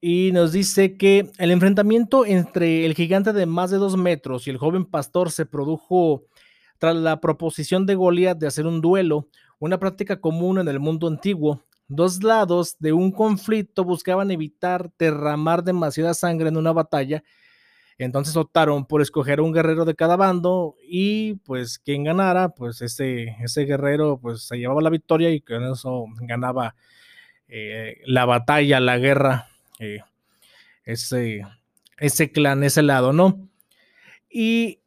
Y 0.00 0.30
nos 0.32 0.52
dice 0.52 0.96
que 0.96 1.30
el 1.38 1.50
enfrentamiento 1.50 2.26
entre 2.26 2.86
el 2.86 2.94
gigante 2.94 3.32
de 3.32 3.46
más 3.46 3.70
de 3.70 3.78
dos 3.78 3.96
metros 3.96 4.46
y 4.46 4.50
el 4.50 4.58
joven 4.58 4.84
pastor 4.84 5.30
se 5.30 5.46
produjo 5.46 6.26
tras 6.82 6.96
la 6.96 7.20
proposición 7.20 7.86
de 7.86 7.94
Goliat 7.94 8.36
de 8.36 8.48
hacer 8.48 8.66
un 8.66 8.80
duelo, 8.80 9.28
una 9.60 9.78
práctica 9.78 10.20
común 10.20 10.58
en 10.58 10.66
el 10.66 10.80
mundo 10.80 11.06
antiguo. 11.06 11.62
Dos 11.86 12.24
lados 12.24 12.74
de 12.80 12.92
un 12.92 13.12
conflicto 13.12 13.84
buscaban 13.84 14.32
evitar 14.32 14.90
derramar 14.98 15.62
demasiada 15.62 16.12
sangre 16.12 16.48
en 16.48 16.56
una 16.56 16.72
batalla 16.72 17.22
entonces 17.98 18.36
optaron 18.36 18.84
por 18.84 19.00
escoger 19.00 19.40
un 19.40 19.52
guerrero 19.52 19.84
de 19.84 19.94
cada 19.94 20.16
bando 20.16 20.76
y 20.82 21.34
pues 21.44 21.78
quien 21.78 22.02
ganara, 22.02 22.48
pues 22.48 22.82
ese, 22.82 23.36
ese 23.40 23.64
guerrero 23.64 24.18
pues 24.20 24.42
se 24.42 24.58
llevaba 24.58 24.82
la 24.82 24.90
victoria 24.90 25.30
y 25.30 25.40
con 25.40 25.62
eso 25.64 26.06
ganaba 26.22 26.74
eh, 27.46 28.00
la 28.06 28.24
batalla, 28.24 28.80
la 28.80 28.98
guerra, 28.98 29.48
eh, 29.78 30.00
ese, 30.84 31.46
ese 31.98 32.32
clan, 32.32 32.64
ese 32.64 32.82
lado, 32.82 33.12
¿no? 33.12 33.48
Y 34.28 34.80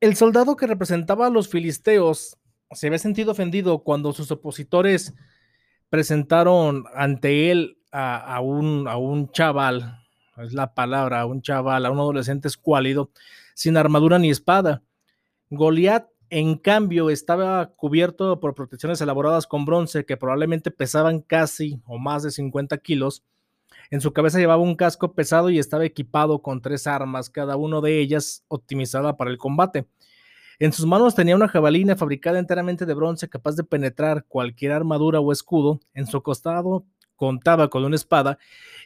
el 0.00 0.16
soldado 0.16 0.56
que 0.56 0.66
representaba 0.66 1.26
a 1.26 1.30
los 1.30 1.48
filisteos 1.48 2.38
se 2.72 2.86
había 2.86 2.98
sentido 2.98 3.32
ofendido 3.32 3.82
cuando 3.82 4.12
sus 4.12 4.30
opositores 4.30 5.14
presentaron 5.88 6.84
ante 6.94 7.50
él 7.50 7.78
a, 7.92 8.40
un, 8.40 8.86
un 8.86 9.30
chaval, 9.32 9.98
es 10.38 10.52
la 10.52 10.74
palabra, 10.74 11.20
a 11.20 11.26
un 11.26 11.42
chaval, 11.42 11.84
a 11.84 11.90
un 11.90 11.98
adolescente 11.98 12.46
escuálido, 12.46 13.10
sin 13.54 13.76
armadura 13.76 14.18
ni 14.18 14.30
espada. 14.30 14.82
Goliat, 15.50 16.06
en 16.30 16.56
cambio, 16.56 17.10
estaba 17.10 17.72
cubierto 17.74 18.38
por 18.38 18.54
protecciones 18.54 19.00
elaboradas 19.00 19.48
con 19.48 19.64
bronce 19.64 20.06
que 20.06 20.16
probablemente 20.16 20.70
pesaban 20.70 21.20
casi 21.20 21.82
o 21.84 21.98
más 21.98 22.22
de 22.22 22.30
50 22.30 22.78
kilos. 22.78 23.24
En 23.90 24.00
su 24.00 24.12
cabeza 24.12 24.38
llevaba 24.38 24.62
un 24.62 24.76
casco 24.76 25.14
pesado 25.14 25.50
y 25.50 25.58
estaba 25.58 25.84
equipado 25.84 26.42
con 26.42 26.62
tres 26.62 26.86
armas, 26.86 27.28
cada 27.28 27.56
una 27.56 27.80
de 27.80 27.98
ellas 27.98 28.44
optimizada 28.48 29.16
para 29.16 29.30
el 29.30 29.38
combate. 29.38 29.86
En 30.60 30.72
sus 30.72 30.86
manos 30.86 31.14
tenía 31.14 31.36
una 31.36 31.48
jabalina 31.48 31.96
fabricada 31.96 32.38
enteramente 32.38 32.86
de 32.86 32.94
bronce 32.94 33.28
capaz 33.28 33.56
de 33.56 33.64
penetrar 33.64 34.26
cualquier 34.28 34.72
armadura 34.72 35.18
o 35.18 35.32
escudo. 35.32 35.80
En 35.94 36.06
su 36.06 36.22
costado 36.22 36.84
contaba 37.16 37.68
con 37.68 37.84
una 37.84 37.96
espada 37.96 38.38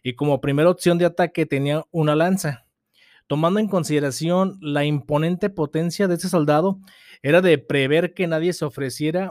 y 0.03 0.15
como 0.15 0.41
primera 0.41 0.71
opción 0.71 0.99
de 0.99 1.05
ataque 1.05 1.47
tenía 1.47 1.85
una 1.91 2.15
lanza. 2.15 2.65
Tomando 3.27 3.59
en 3.59 3.69
consideración 3.69 4.59
la 4.61 4.85
imponente 4.85 5.51
potencia 5.51 6.09
de 6.09 6.15
ese 6.15 6.29
soldado, 6.29 6.79
era 7.23 7.41
de 7.41 7.57
prever 7.59 8.13
que 8.13 8.27
nadie 8.27 8.53
se 8.53 8.67
ofreciera 8.67 9.31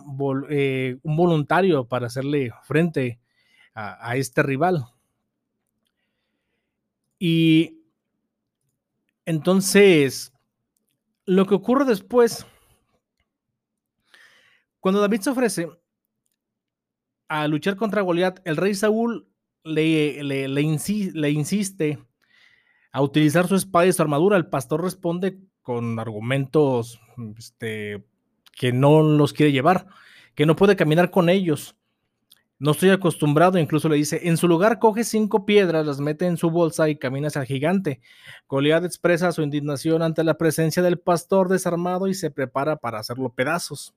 eh, 0.50 0.98
un 1.04 1.16
voluntario 1.16 1.88
para 1.88 2.08
hacerle 2.08 2.52
frente 2.64 3.20
a, 3.76 4.16
este 4.18 4.42
rival. 4.44 4.86
Y 7.26 7.80
entonces, 9.24 10.34
lo 11.26 11.46
que 11.46 11.56
ocurre 11.56 11.86
después, 11.86 12.46
cuando 14.82 15.00
David 15.00 15.22
se 15.22 15.30
ofrece, 15.30 15.70
a 17.30 17.48
luchar 17.48 17.78
contra 17.78 18.02
Goliat, 18.02 18.42
el 18.44 18.58
rey 18.58 18.76
Saúl 18.76 19.26
le, 19.64 20.62
insiste 21.32 21.98
a 22.92 23.02
utilizar 23.02 23.48
su 23.48 23.56
espada 23.56 23.86
y 23.86 23.94
su 23.94 24.02
armadura. 24.02 24.36
El 24.36 24.48
pastor 24.48 24.84
responde 24.84 25.40
con 25.62 26.00
argumentos 26.00 27.00
este, 27.38 28.06
que 28.52 28.74
no 28.74 29.02
los 29.02 29.32
quiere 29.32 29.54
llevar, 29.54 29.88
que 30.36 30.46
no 30.46 30.58
puede 30.58 30.76
caminar 30.76 31.10
con 31.10 31.30
ellos. 31.30 31.78
No 32.64 32.72
estoy 32.72 32.92
acostumbrado, 32.92 33.60
incluso 33.60 33.90
le 33.90 33.98
dice, 33.98 34.22
en 34.24 34.38
su 34.38 34.48
lugar 34.48 34.80
coge 34.80 35.04
cinco 35.04 35.46
piedras, 35.46 35.86
las 35.86 36.00
mete 36.00 36.28
en 36.28 36.38
su 36.38 36.50
bolsa 36.50 36.88
y 36.88 36.96
camina 36.96 37.28
hacia 37.28 37.42
el 37.42 37.46
gigante. 37.46 38.00
Goliat 38.48 38.86
expresa 38.86 39.34
su 39.34 39.42
indignación 39.42 40.02
ante 40.02 40.24
la 40.24 40.38
presencia 40.38 40.82
del 40.82 40.98
pastor 40.98 41.50
desarmado 41.50 42.08
y 42.08 42.14
se 42.14 42.32
prepara 42.32 42.78
para 42.78 43.00
hacerlo 43.00 43.34
pedazos. 43.34 43.94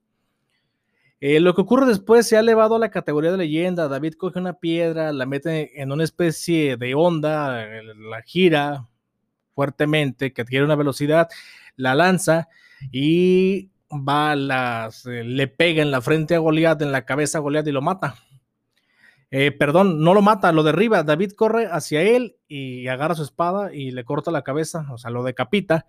Eh, 1.20 1.38
lo 1.38 1.54
que 1.54 1.61
ocurre 1.61 1.87
después 1.87 2.26
se 2.26 2.37
ha 2.37 2.40
elevado 2.40 2.75
a 2.75 2.80
la 2.80 2.90
categoría 2.90 3.30
de 3.30 3.37
leyenda. 3.37 3.87
David 3.87 4.14
coge 4.14 4.40
una 4.40 4.54
piedra, 4.54 5.12
la 5.12 5.26
mete 5.26 5.80
en 5.80 5.92
una 5.92 6.02
especie 6.02 6.76
de 6.76 6.96
onda, 6.96 7.64
la 8.11 8.20
gira 8.22 8.88
fuertemente, 9.55 10.33
que 10.33 10.42
adquiere 10.42 10.64
una 10.64 10.74
velocidad, 10.74 11.29
la 11.76 11.94
lanza 11.94 12.48
y 12.90 13.70
va, 13.92 14.35
las, 14.35 15.05
le 15.05 15.46
pega 15.46 15.83
en 15.83 15.92
la 15.92 16.00
frente 16.00 16.35
a 16.35 16.40
Goliat, 16.40 16.83
en 16.83 16.90
la 16.90 17.05
cabeza 17.05 17.38
a 17.38 17.42
Goliat 17.42 17.64
y 17.68 17.70
lo 17.70 17.81
mata. 17.81 18.16
Eh, 19.30 19.50
perdón, 19.52 20.02
no 20.02 20.14
lo 20.14 20.22
mata, 20.22 20.52
lo 20.52 20.62
derriba. 20.62 21.02
David 21.02 21.32
corre 21.32 21.66
hacia 21.66 22.02
él 22.02 22.36
y 22.48 22.86
agarra 22.88 23.14
su 23.14 23.22
espada 23.22 23.74
y 23.74 23.90
le 23.90 24.04
corta 24.04 24.30
la 24.30 24.42
cabeza, 24.42 24.86
o 24.92 24.98
sea, 24.98 25.10
lo 25.10 25.24
decapita. 25.24 25.86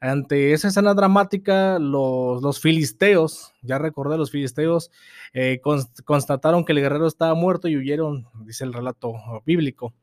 Ante 0.00 0.52
esa 0.52 0.68
escena 0.68 0.92
dramática, 0.92 1.78
los, 1.78 2.60
filisteos, 2.60 3.54
ya 3.62 3.78
recordé, 3.78 4.18
los 4.18 4.30
filisteos 4.30 4.90
eh, 5.32 5.60
constataron 6.04 6.64
que 6.64 6.72
el 6.72 6.80
guerrero 6.80 7.06
estaba 7.06 7.34
muerto 7.34 7.68
y 7.68 7.76
huyeron, 7.76 8.26
dice 8.44 8.64
el 8.64 8.74
relato 8.74 9.14
bíblico. 9.46 9.94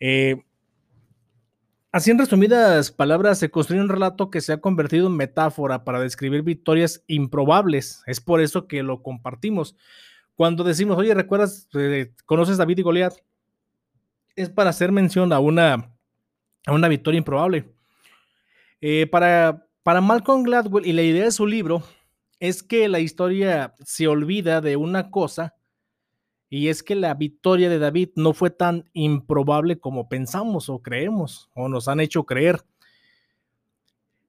Eh, 0.00 0.42
así 1.92 2.10
en 2.10 2.18
resumidas 2.18 2.90
palabras, 2.90 3.38
se 3.38 3.50
construye 3.50 3.80
un 3.80 3.90
relato 3.90 4.28
que 4.28 4.40
se 4.40 4.54
ha 4.54 4.60
convertido 4.60 5.06
en 5.06 5.16
metáfora 5.16 5.84
para 5.84 6.00
describir 6.00 6.42
victorias 6.42 7.04
improbables. 7.06 8.02
Es 8.06 8.20
por 8.20 8.40
eso 8.40 8.66
que 8.66 8.82
lo 8.82 9.02
compartimos. 9.02 9.76
Cuando 10.42 10.64
decimos, 10.64 10.98
oye, 10.98 11.14
¿recuerdas, 11.14 11.68
eh, 11.74 12.12
conoces 12.26 12.56
David 12.56 12.78
y 12.78 12.82
Goliat? 12.82 13.14
Es 14.34 14.50
para 14.50 14.70
hacer 14.70 14.90
mención 14.90 15.32
a 15.32 15.38
una, 15.38 15.94
a 16.66 16.72
una 16.72 16.88
victoria 16.88 17.18
improbable. 17.18 17.72
Eh, 18.80 19.06
para, 19.06 19.68
para 19.84 20.00
Malcolm 20.00 20.42
Gladwell 20.42 20.84
y 20.84 20.94
la 20.94 21.02
idea 21.02 21.26
de 21.26 21.30
su 21.30 21.46
libro 21.46 21.84
es 22.40 22.64
que 22.64 22.88
la 22.88 22.98
historia 22.98 23.72
se 23.84 24.08
olvida 24.08 24.60
de 24.60 24.74
una 24.74 25.12
cosa 25.12 25.54
y 26.50 26.66
es 26.66 26.82
que 26.82 26.96
la 26.96 27.14
victoria 27.14 27.70
de 27.70 27.78
David 27.78 28.08
no 28.16 28.32
fue 28.32 28.50
tan 28.50 28.90
improbable 28.94 29.78
como 29.78 30.08
pensamos 30.08 30.68
o 30.68 30.82
creemos 30.82 31.50
o 31.54 31.68
nos 31.68 31.86
han 31.86 32.00
hecho 32.00 32.24
creer. 32.24 32.64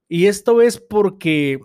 Y 0.08 0.28
esto 0.28 0.62
es 0.62 0.78
porque 0.80 1.60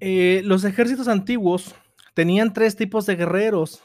eh, 0.00 0.42
los 0.44 0.64
ejércitos 0.64 1.08
antiguos 1.08 1.74
tenían 2.14 2.52
tres 2.52 2.76
tipos 2.76 3.06
de 3.06 3.16
guerreros 3.16 3.82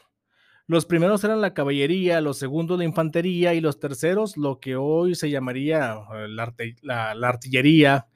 los 0.70 0.86
primeros 0.86 1.24
eran 1.24 1.40
la 1.40 1.52
caballería, 1.52 2.20
los 2.20 2.38
segundos 2.38 2.78
la 2.78 2.84
infantería 2.84 3.54
y 3.54 3.60
los 3.60 3.80
terceros 3.80 4.36
lo 4.36 4.60
que 4.60 4.76
hoy 4.76 5.16
se 5.16 5.28
llamaría 5.28 5.96
eh, 6.14 6.28
la, 6.28 7.10
artillería, 7.26 8.06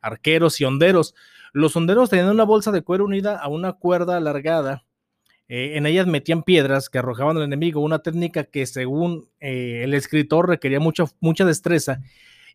arqueros 0.00 0.58
y 0.58 0.64
honderos. 0.64 1.14
Los 1.52 1.76
honderos 1.76 2.08
tenían 2.08 2.30
una 2.30 2.44
bolsa 2.44 2.72
de 2.72 2.80
cuero 2.80 3.04
unida 3.04 3.36
a 3.36 3.48
una 3.48 3.74
cuerda 3.74 4.16
alargada. 4.16 4.86
Eh, 5.48 5.76
en 5.76 5.84
ellas 5.84 6.06
metían 6.06 6.44
piedras 6.44 6.88
que 6.88 6.96
arrojaban 6.96 7.36
al 7.36 7.42
enemigo, 7.42 7.82
una 7.82 7.98
técnica 7.98 8.44
que 8.44 8.64
según 8.64 9.28
eh, 9.38 9.82
el 9.84 9.92
escritor 9.92 10.48
requería 10.48 10.80
mucha, 10.80 11.04
mucha 11.20 11.44
destreza. 11.44 12.00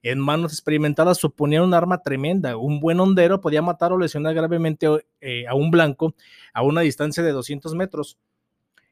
En 0.03 0.19
manos 0.19 0.51
experimentadas 0.51 1.17
suponía 1.17 1.63
un 1.63 1.73
arma 1.73 2.01
tremenda. 2.03 2.57
Un 2.57 2.81
buen 2.81 2.99
hondero 2.99 3.39
podía 3.39 3.61
matar 3.61 3.93
o 3.93 3.97
lesionar 3.97 4.33
gravemente 4.33 4.85
a 4.85 5.55
un 5.55 5.71
blanco 5.71 6.13
a 6.53 6.61
una 6.61 6.81
distancia 6.81 7.23
de 7.23 7.31
200 7.31 7.73
metros. 7.73 8.17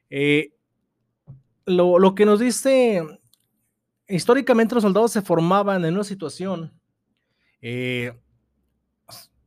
Eh, 0.08 0.52
lo, 1.66 2.14
que 2.14 2.26
nos 2.26 2.40
dice, 2.40 3.02
históricamente 4.08 4.74
los 4.74 4.82
soldados 4.82 5.12
se 5.12 5.22
formaban 5.22 5.84
en 5.84 5.94
una 5.94 6.04
situación 6.04 6.72
eh, 7.60 8.12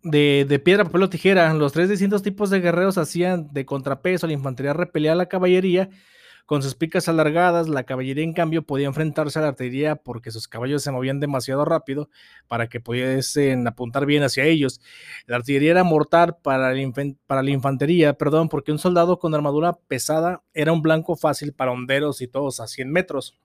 de, 0.03 0.61
piedra, 0.63 0.85
papel 0.85 1.03
o 1.03 1.09
tijera. 1.09 1.53
Los 1.53 1.73
tres 1.73 1.89
distintos 1.89 2.21
tipos 2.21 2.49
de 2.49 2.61
guerreros 2.61 2.97
hacían 2.97 3.51
de 3.51 3.65
contrapeso, 3.65 4.27
la 4.27 4.33
infantería 4.33 4.73
repelía 4.73 5.13
a 5.13 5.15
la 5.15 5.27
caballería 5.27 5.89
con 6.45 6.61
sus 6.61 6.75
picas 6.75 7.09
alargadas, 7.09 7.67
la 7.67 7.83
caballería 7.83 8.23
en 8.23 8.33
cambio 8.33 8.61
podía 8.61 8.85
enfrentarse 8.85 9.39
a 9.39 9.41
la 9.41 9.47
artillería 9.49 9.95
porque 9.95 10.29
sus 10.29 10.47
caballos 10.47 10.83
se 10.83 10.91
movían 10.91 11.19
demasiado 11.19 11.65
rápido 11.65 12.09
para 12.47 12.67
que 12.67 12.79
pudiesen 12.79 13.67
apuntar 13.67 14.05
bien 14.05 14.21
hacia 14.21 14.45
ellos. 14.45 14.79
La 15.25 15.37
artillería 15.37 15.71
era 15.71 15.83
mortal 15.83 16.37
para, 16.43 16.71
la 16.71 17.49
infantería, 17.49 18.13
perdón, 18.13 18.49
porque 18.49 18.71
un 18.71 18.77
soldado 18.77 19.17
con 19.17 19.33
armadura 19.33 19.73
pesada 19.87 20.43
era 20.53 20.71
un 20.71 20.83
blanco 20.83 21.15
fácil 21.15 21.51
para 21.51 21.71
honderos 21.71 22.21
y 22.21 22.27
todos 22.27 22.59
a 22.59 22.67
100 22.67 22.91
metros. 22.91 23.39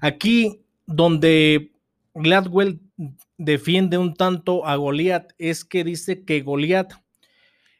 Aquí 0.00 0.64
donde 0.86 1.72
Gladwell 2.14 2.80
defiende 3.36 3.98
un 3.98 4.14
tanto 4.14 4.66
a 4.66 4.76
Goliat 4.76 5.32
es 5.38 5.64
que 5.64 5.84
dice 5.84 6.24
que 6.24 6.40
Goliat 6.40 6.94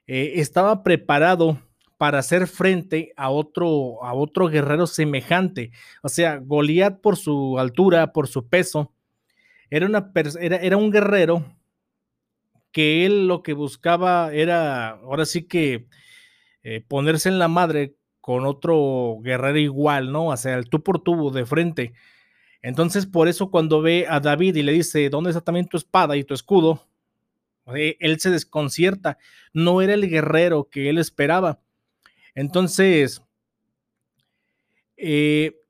eh, 0.06 0.34
estaba 0.36 0.82
preparado 0.82 1.58
para 2.02 2.18
hacer 2.18 2.48
frente 2.48 3.12
a 3.16 3.30
otro, 3.30 4.02
a 4.02 4.12
otro 4.12 4.48
guerrero 4.48 4.88
semejante. 4.88 5.70
O 6.02 6.08
sea, 6.08 6.38
Goliat 6.38 7.00
por 7.00 7.16
su 7.16 7.60
altura, 7.60 8.12
por 8.12 8.26
su 8.26 8.48
peso, 8.48 8.92
era, 9.70 9.86
una 9.86 10.10
era, 10.40 10.56
era 10.56 10.76
un 10.76 10.90
guerrero 10.90 11.44
que 12.72 13.06
él 13.06 13.28
lo 13.28 13.44
que 13.44 13.52
buscaba 13.52 14.32
era, 14.32 14.88
ahora 14.88 15.24
sí 15.24 15.44
que 15.44 15.86
eh, 16.64 16.80
ponerse 16.80 17.28
en 17.28 17.38
la 17.38 17.46
madre 17.46 17.94
con 18.20 18.46
otro 18.46 19.18
guerrero 19.22 19.58
igual, 19.58 20.10
¿no? 20.10 20.30
O 20.30 20.36
sea, 20.36 20.54
el 20.54 20.68
tú 20.68 20.82
por 20.82 21.04
tubo 21.04 21.30
de 21.30 21.46
frente. 21.46 21.92
Entonces, 22.62 23.06
por 23.06 23.28
eso 23.28 23.48
cuando 23.48 23.80
ve 23.80 24.06
a 24.08 24.18
David 24.18 24.56
y 24.56 24.64
le 24.64 24.72
dice, 24.72 25.08
¿dónde 25.08 25.30
está 25.30 25.42
también 25.42 25.68
tu 25.68 25.76
espada 25.76 26.16
y 26.16 26.24
tu 26.24 26.34
escudo? 26.34 26.84
Eh, 27.76 27.96
él 28.00 28.18
se 28.18 28.30
desconcierta. 28.30 29.18
No 29.52 29.82
era 29.82 29.94
el 29.94 30.10
guerrero 30.10 30.68
que 30.68 30.90
él 30.90 30.98
esperaba. 30.98 31.60
Entonces, 32.34 33.22
eh, 34.96 35.60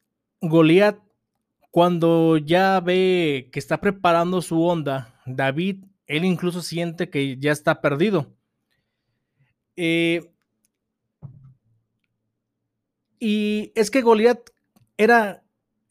Goliat, 0.41 0.99
cuando 1.71 2.37
ya 2.39 2.81
ve 2.81 3.49
que 3.53 3.59
está 3.59 3.81
preparando 3.81 4.43
su 4.43 4.63
onda, 4.63 5.21
David, 5.25 5.85
él 6.07 6.25
incluso 6.25 6.63
siente 6.63 7.09
que 7.09 7.39
ya 7.39 7.53
está 7.53 7.81
perdido. 7.81 8.35
Eh, 9.77 10.31
y 13.19 13.73
es 13.75 13.91
que 13.91 14.03
Goliat 14.03 14.51
era, 14.97 15.43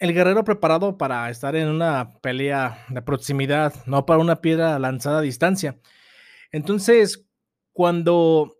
el 0.01 0.13
guerrero 0.13 0.43
preparado 0.43 0.97
para 0.97 1.29
estar 1.29 1.55
en 1.55 1.67
una 1.69 2.19
pelea 2.21 2.85
de 2.89 3.01
proximidad, 3.03 3.73
no 3.85 4.05
para 4.05 4.19
una 4.19 4.41
piedra 4.41 4.79
lanzada 4.79 5.19
a 5.19 5.21
distancia. 5.21 5.79
Entonces, 6.51 7.25
cuando, 7.71 8.57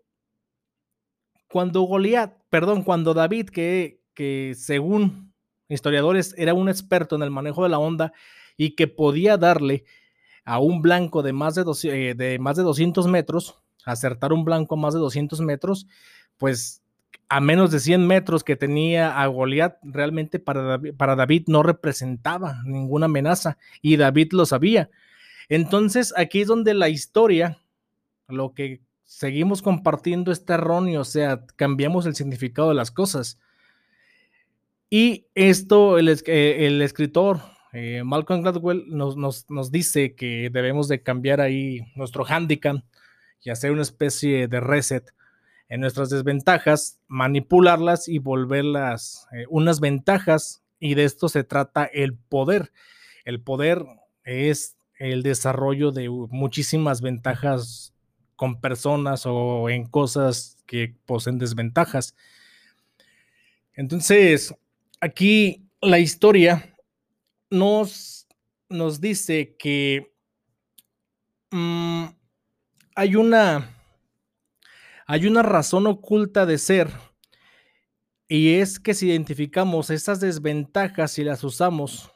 cuando 1.52 1.82
Goliat, 1.82 2.32
perdón, 2.48 2.82
cuando 2.82 3.12
David, 3.12 3.50
que, 3.50 4.00
que 4.14 4.54
según 4.56 5.32
historiadores 5.68 6.34
era 6.38 6.54
un 6.54 6.68
experto 6.68 7.14
en 7.14 7.22
el 7.22 7.30
manejo 7.30 7.62
de 7.62 7.68
la 7.68 7.78
onda 7.78 8.12
y 8.56 8.70
que 8.70 8.88
podía 8.88 9.36
darle 9.36 9.84
a 10.44 10.58
un 10.58 10.82
blanco 10.82 11.22
de 11.22 11.32
más 11.32 11.54
de, 11.54 11.64
eh, 11.84 12.14
de, 12.14 12.38
más 12.38 12.56
de 12.56 12.62
200 12.62 13.06
metros, 13.06 13.56
acertar 13.84 14.32
un 14.32 14.44
blanco 14.44 14.74
a 14.74 14.78
más 14.78 14.94
de 14.94 15.00
200 15.00 15.40
metros, 15.42 15.86
pues 16.38 16.82
a 17.28 17.40
menos 17.40 17.70
de 17.70 17.80
100 17.80 18.06
metros 18.06 18.44
que 18.44 18.56
tenía 18.56 19.20
a 19.20 19.26
Goliat, 19.26 19.76
realmente 19.82 20.38
para 20.38 20.80
para 20.96 21.16
David 21.16 21.44
no 21.46 21.62
representaba 21.62 22.62
ninguna 22.64 23.06
amenaza 23.06 23.58
y 23.80 23.96
David 23.96 24.32
lo 24.32 24.46
sabía. 24.46 24.90
Entonces 25.48 26.14
aquí 26.16 26.40
es 26.40 26.48
donde 26.48 26.74
la 26.74 26.88
historia, 26.88 27.58
lo 28.28 28.54
que 28.54 28.80
seguimos 29.12 29.60
compartiendo 29.60 30.32
está 30.32 30.54
erróneo, 30.54 31.02
o 31.02 31.04
sea, 31.04 31.44
cambiamos 31.56 32.06
el 32.06 32.14
significado 32.14 32.70
de 32.70 32.74
las 32.74 32.90
cosas. 32.90 33.38
Y 34.88 35.26
esto, 35.34 35.98
el, 35.98 36.08
eh, 36.08 36.78
escritor 36.82 37.40
eh, 37.72 38.02
Malcolm 38.04 38.42
Gladwell 38.42 38.84
nos, 38.88 39.16
nos, 39.16 39.48
nos, 39.50 39.70
dice 39.70 40.14
que 40.14 40.50
debemos 40.50 40.88
de 40.88 41.02
cambiar 41.02 41.40
ahí 41.40 41.80
nuestro 41.94 42.24
handicap 42.26 42.76
y 43.42 43.50
hacer 43.50 43.70
una 43.70 43.82
especie 43.82 44.48
de 44.48 44.60
reset 44.60 45.12
en 45.68 45.80
nuestras 45.80 46.10
desventajas, 46.10 46.98
manipularlas 47.06 48.08
y 48.08 48.18
volverlas 48.18 49.28
eh, 49.32 49.44
unas 49.48 49.80
ventajas. 49.80 50.62
Y 50.80 50.94
de 50.94 51.04
esto 51.04 51.28
se 51.28 51.44
trata 51.44 51.84
el 51.84 52.14
poder. 52.14 52.72
El 53.24 53.40
poder 53.40 53.84
es 54.24 54.76
el 54.98 55.22
desarrollo 55.22 55.92
de 55.92 56.08
muchísimas 56.08 57.02
ventajas 57.02 57.92
con 58.42 58.60
personas 58.60 59.22
o 59.24 59.70
en 59.70 59.86
cosas 59.86 60.58
que 60.66 60.96
poseen 61.06 61.38
desventajas. 61.38 62.16
Entonces, 63.72 64.52
aquí 65.00 65.70
la 65.80 66.00
historia 66.00 66.76
nos, 67.50 68.26
nos 68.68 69.00
dice 69.00 69.54
que 69.56 70.12
mm, 71.52 72.06
hay 72.96 73.14
una 73.14 73.76
hay 75.06 75.28
una 75.28 75.44
razón 75.44 75.86
oculta 75.86 76.44
de 76.44 76.58
ser 76.58 76.90
y 78.26 78.54
es 78.54 78.80
que 78.80 78.94
si 78.94 79.06
identificamos 79.06 79.88
esas 79.88 80.18
desventajas 80.18 81.16
y 81.16 81.22
las 81.22 81.44
usamos 81.44 82.10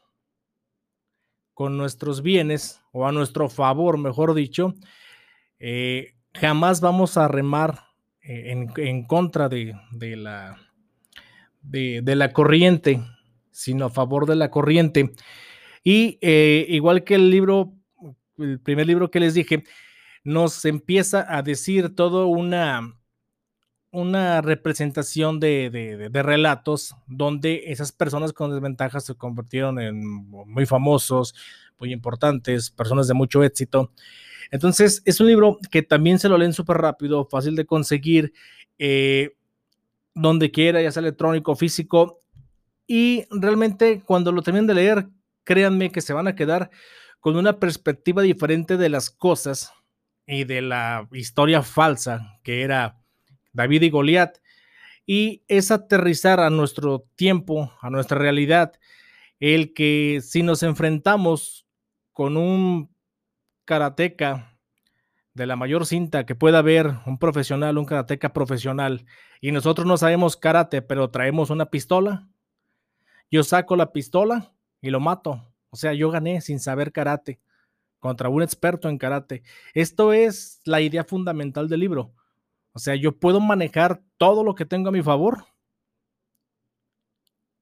con 1.54 1.76
nuestros 1.76 2.20
bienes 2.20 2.82
o 2.90 3.06
a 3.06 3.12
nuestro 3.12 3.48
favor, 3.48 3.96
mejor 3.96 4.34
dicho, 4.34 4.74
eh, 5.60 6.15
jamás 6.40 6.80
vamos 6.80 7.16
a 7.16 7.28
remar 7.28 7.86
eh, 8.22 8.66
en, 8.76 9.04
contra 9.04 9.48
de, 9.48 9.74
la, 10.16 10.56
corriente, 12.32 13.00
sino 13.50 13.86
a 13.86 13.90
favor 13.90 14.26
de 14.26 14.36
la 14.36 14.50
corriente. 14.50 15.12
Y 15.84 16.18
eh, 16.20 16.66
igual 16.68 17.04
que 17.04 17.14
el 17.14 17.30
libro, 17.30 17.72
el 18.38 18.60
primer 18.60 18.86
libro 18.86 19.10
que 19.10 19.20
les 19.20 19.34
dije, 19.34 19.64
nos 20.24 20.64
empieza 20.64 21.24
a 21.28 21.42
decir 21.42 21.94
todo 21.94 22.26
una, 22.26 22.98
una 23.92 24.42
representación 24.42 25.38
de, 25.38 26.10
relatos 26.12 26.96
donde 27.06 27.64
esas 27.66 27.92
personas 27.92 28.32
con 28.32 28.50
desventajas 28.50 29.04
se 29.04 29.14
convirtieron 29.14 29.78
en 29.78 30.04
muy 30.04 30.66
famosos, 30.66 31.34
muy 31.78 31.92
importantes, 31.92 32.70
personas 32.70 33.06
de 33.06 33.14
mucho 33.14 33.44
éxito. 33.44 33.92
Entonces, 34.50 35.02
es 35.04 35.20
un 35.20 35.26
libro 35.26 35.58
que 35.70 35.82
también 35.82 36.18
se 36.18 36.28
lo 36.28 36.38
leen 36.38 36.52
súper 36.52 36.78
rápido, 36.78 37.26
fácil 37.26 37.56
de 37.56 37.66
conseguir, 37.66 38.32
eh, 38.78 39.36
donde 40.14 40.50
quiera, 40.50 40.80
ya 40.80 40.92
sea 40.92 41.00
electrónico, 41.00 41.56
físico. 41.56 42.20
Y 42.86 43.24
realmente 43.30 44.02
cuando 44.04 44.32
lo 44.32 44.42
terminen 44.42 44.66
de 44.66 44.74
leer, 44.74 45.08
créanme 45.44 45.90
que 45.90 46.00
se 46.00 46.12
van 46.12 46.28
a 46.28 46.34
quedar 46.34 46.70
con 47.20 47.36
una 47.36 47.58
perspectiva 47.58 48.22
diferente 48.22 48.76
de 48.76 48.88
las 48.88 49.10
cosas 49.10 49.72
y 50.26 50.44
de 50.44 50.62
la 50.62 51.08
historia 51.12 51.62
falsa 51.62 52.38
que 52.42 52.62
era 52.62 53.00
David 53.52 53.82
y 53.82 53.90
Goliat. 53.90 54.38
Y 55.06 55.44
es 55.46 55.70
aterrizar 55.70 56.40
a 56.40 56.50
nuestro 56.50 57.06
tiempo, 57.14 57.72
a 57.80 57.90
nuestra 57.90 58.18
realidad, 58.18 58.72
el 59.38 59.72
que 59.72 60.20
si 60.22 60.42
nos 60.42 60.62
enfrentamos 60.62 61.66
con 62.12 62.36
un 62.36 62.95
karateca 63.66 64.58
de 65.34 65.46
la 65.46 65.56
mayor 65.56 65.84
cinta 65.84 66.24
que 66.24 66.34
pueda 66.34 66.60
haber, 66.60 66.94
un 67.04 67.18
profesional, 67.18 67.76
un 67.76 67.84
karateca 67.84 68.32
profesional, 68.32 69.04
y 69.42 69.52
nosotros 69.52 69.86
no 69.86 69.98
sabemos 69.98 70.38
karate, 70.38 70.80
pero 70.80 71.10
traemos 71.10 71.50
una 71.50 71.66
pistola, 71.66 72.26
yo 73.30 73.44
saco 73.44 73.76
la 73.76 73.92
pistola 73.92 74.54
y 74.80 74.90
lo 74.90 75.00
mato. 75.00 75.52
O 75.70 75.76
sea, 75.76 75.92
yo 75.92 76.10
gané 76.10 76.40
sin 76.40 76.60
saber 76.60 76.92
karate 76.92 77.40
contra 77.98 78.28
un 78.28 78.42
experto 78.42 78.88
en 78.88 78.98
karate. 78.98 79.42
Esto 79.74 80.12
es 80.12 80.60
la 80.64 80.80
idea 80.80 81.04
fundamental 81.04 81.68
del 81.68 81.80
libro. 81.80 82.14
O 82.72 82.78
sea, 82.78 82.94
yo 82.94 83.18
puedo 83.18 83.40
manejar 83.40 84.02
todo 84.16 84.44
lo 84.44 84.54
que 84.54 84.64
tengo 84.64 84.88
a 84.88 84.92
mi 84.92 85.02
favor 85.02 85.44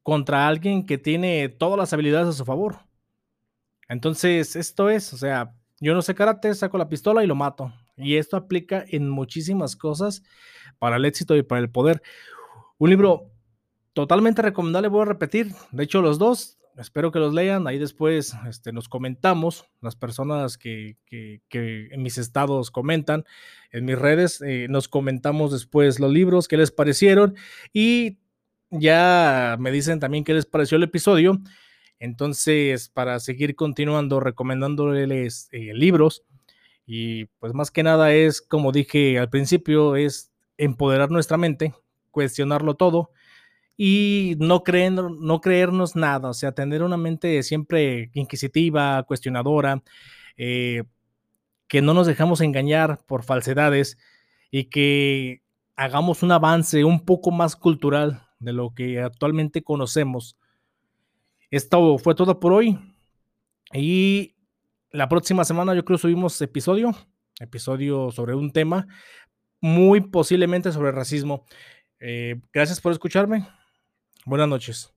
contra 0.02 0.46
alguien 0.46 0.84
que 0.84 0.98
tiene 0.98 1.48
todas 1.48 1.78
las 1.78 1.92
habilidades 1.92 2.28
a 2.28 2.32
su 2.32 2.44
favor. 2.44 2.80
Entonces, 3.88 4.54
esto 4.54 4.90
es, 4.90 5.12
o 5.12 5.16
sea, 5.16 5.54
yo 5.84 5.94
no 5.94 6.02
sé 6.02 6.14
karate, 6.14 6.54
saco 6.54 6.78
la 6.78 6.88
pistola 6.88 7.22
y 7.22 7.26
lo 7.26 7.34
mato. 7.34 7.72
Y 7.96 8.16
esto 8.16 8.36
aplica 8.36 8.84
en 8.88 9.08
muchísimas 9.08 9.76
cosas 9.76 10.22
para 10.78 10.96
el 10.96 11.04
éxito 11.04 11.36
y 11.36 11.42
para 11.42 11.60
el 11.60 11.70
poder. 11.70 12.02
Un 12.78 12.90
libro 12.90 13.30
totalmente 13.92 14.42
recomendable, 14.42 14.88
voy 14.88 15.02
a 15.02 15.06
repetir. 15.06 15.52
De 15.70 15.84
hecho, 15.84 16.02
los 16.02 16.18
dos 16.18 16.58
espero 16.78 17.12
que 17.12 17.18
los 17.18 17.34
lean. 17.34 17.66
Ahí 17.66 17.78
después 17.78 18.34
este, 18.48 18.72
nos 18.72 18.88
comentamos, 18.88 19.66
las 19.80 19.96
personas 19.96 20.58
que, 20.58 20.96
en 21.10 22.02
mis 22.02 22.18
estados 22.18 22.70
comentan, 22.70 23.24
en 23.70 23.84
mis 23.84 23.98
redes, 23.98 24.40
eh, 24.42 24.66
nos 24.68 24.88
comentamos 24.88 25.52
después 25.52 26.00
los 26.00 26.12
libros, 26.12 26.48
qué 26.48 26.56
les 26.56 26.70
parecieron 26.70 27.36
y 27.72 28.18
ya 28.70 29.56
me 29.60 29.70
dicen 29.70 30.00
también 30.00 30.24
qué 30.24 30.34
les 30.34 30.46
pareció 30.46 30.76
el 30.76 30.82
episodio. 30.82 31.40
Entonces, 32.04 32.90
para 32.90 33.18
seguir 33.18 33.56
continuando 33.56 34.20
recomendándoles 34.20 35.48
eh, 35.52 35.72
libros, 35.74 36.22
y 36.86 37.24
pues 37.38 37.54
más 37.54 37.70
que 37.70 37.82
nada 37.82 38.12
es, 38.12 38.42
como 38.42 38.72
dije 38.72 39.18
al 39.18 39.30
principio, 39.30 39.96
es 39.96 40.30
empoderar 40.58 41.10
nuestra 41.10 41.38
mente, 41.38 41.72
cuestionarlo 42.10 42.74
todo 42.74 43.10
y 43.76 44.36
no, 44.38 44.62
no 45.18 45.40
creernos 45.40 45.96
nada, 45.96 46.28
o 46.28 46.34
sea, 46.34 46.52
tener 46.52 46.82
una 46.82 46.98
mente 46.98 47.42
siempre 47.42 48.10
inquisitiva, 48.12 49.02
cuestionadora, 49.04 49.82
eh, 50.36 50.84
que 51.68 51.80
no 51.80 51.94
nos 51.94 52.06
dejamos 52.06 52.42
engañar 52.42 53.00
por 53.06 53.24
falsedades 53.24 53.96
y 54.50 54.64
que 54.64 55.40
hagamos 55.74 56.22
un 56.22 56.32
avance 56.32 56.84
un 56.84 57.04
poco 57.04 57.30
más 57.30 57.56
cultural 57.56 58.28
de 58.40 58.52
lo 58.52 58.74
que 58.74 59.00
actualmente 59.00 59.62
conocemos. 59.62 60.36
Esto 61.54 61.98
fue 61.98 62.16
todo 62.16 62.40
por 62.40 62.52
hoy 62.52 62.76
y 63.72 64.34
la 64.90 65.08
próxima 65.08 65.44
semana 65.44 65.72
yo 65.72 65.84
creo 65.84 65.98
subimos 65.98 66.42
episodio, 66.42 66.92
episodio 67.38 68.10
sobre 68.10 68.34
un 68.34 68.50
tema 68.50 68.88
muy 69.60 70.00
posiblemente 70.00 70.72
sobre 70.72 70.90
racismo. 70.90 71.46
Eh, 72.00 72.40
gracias 72.52 72.80
por 72.80 72.90
escucharme. 72.90 73.46
Buenas 74.26 74.48
noches. 74.48 74.93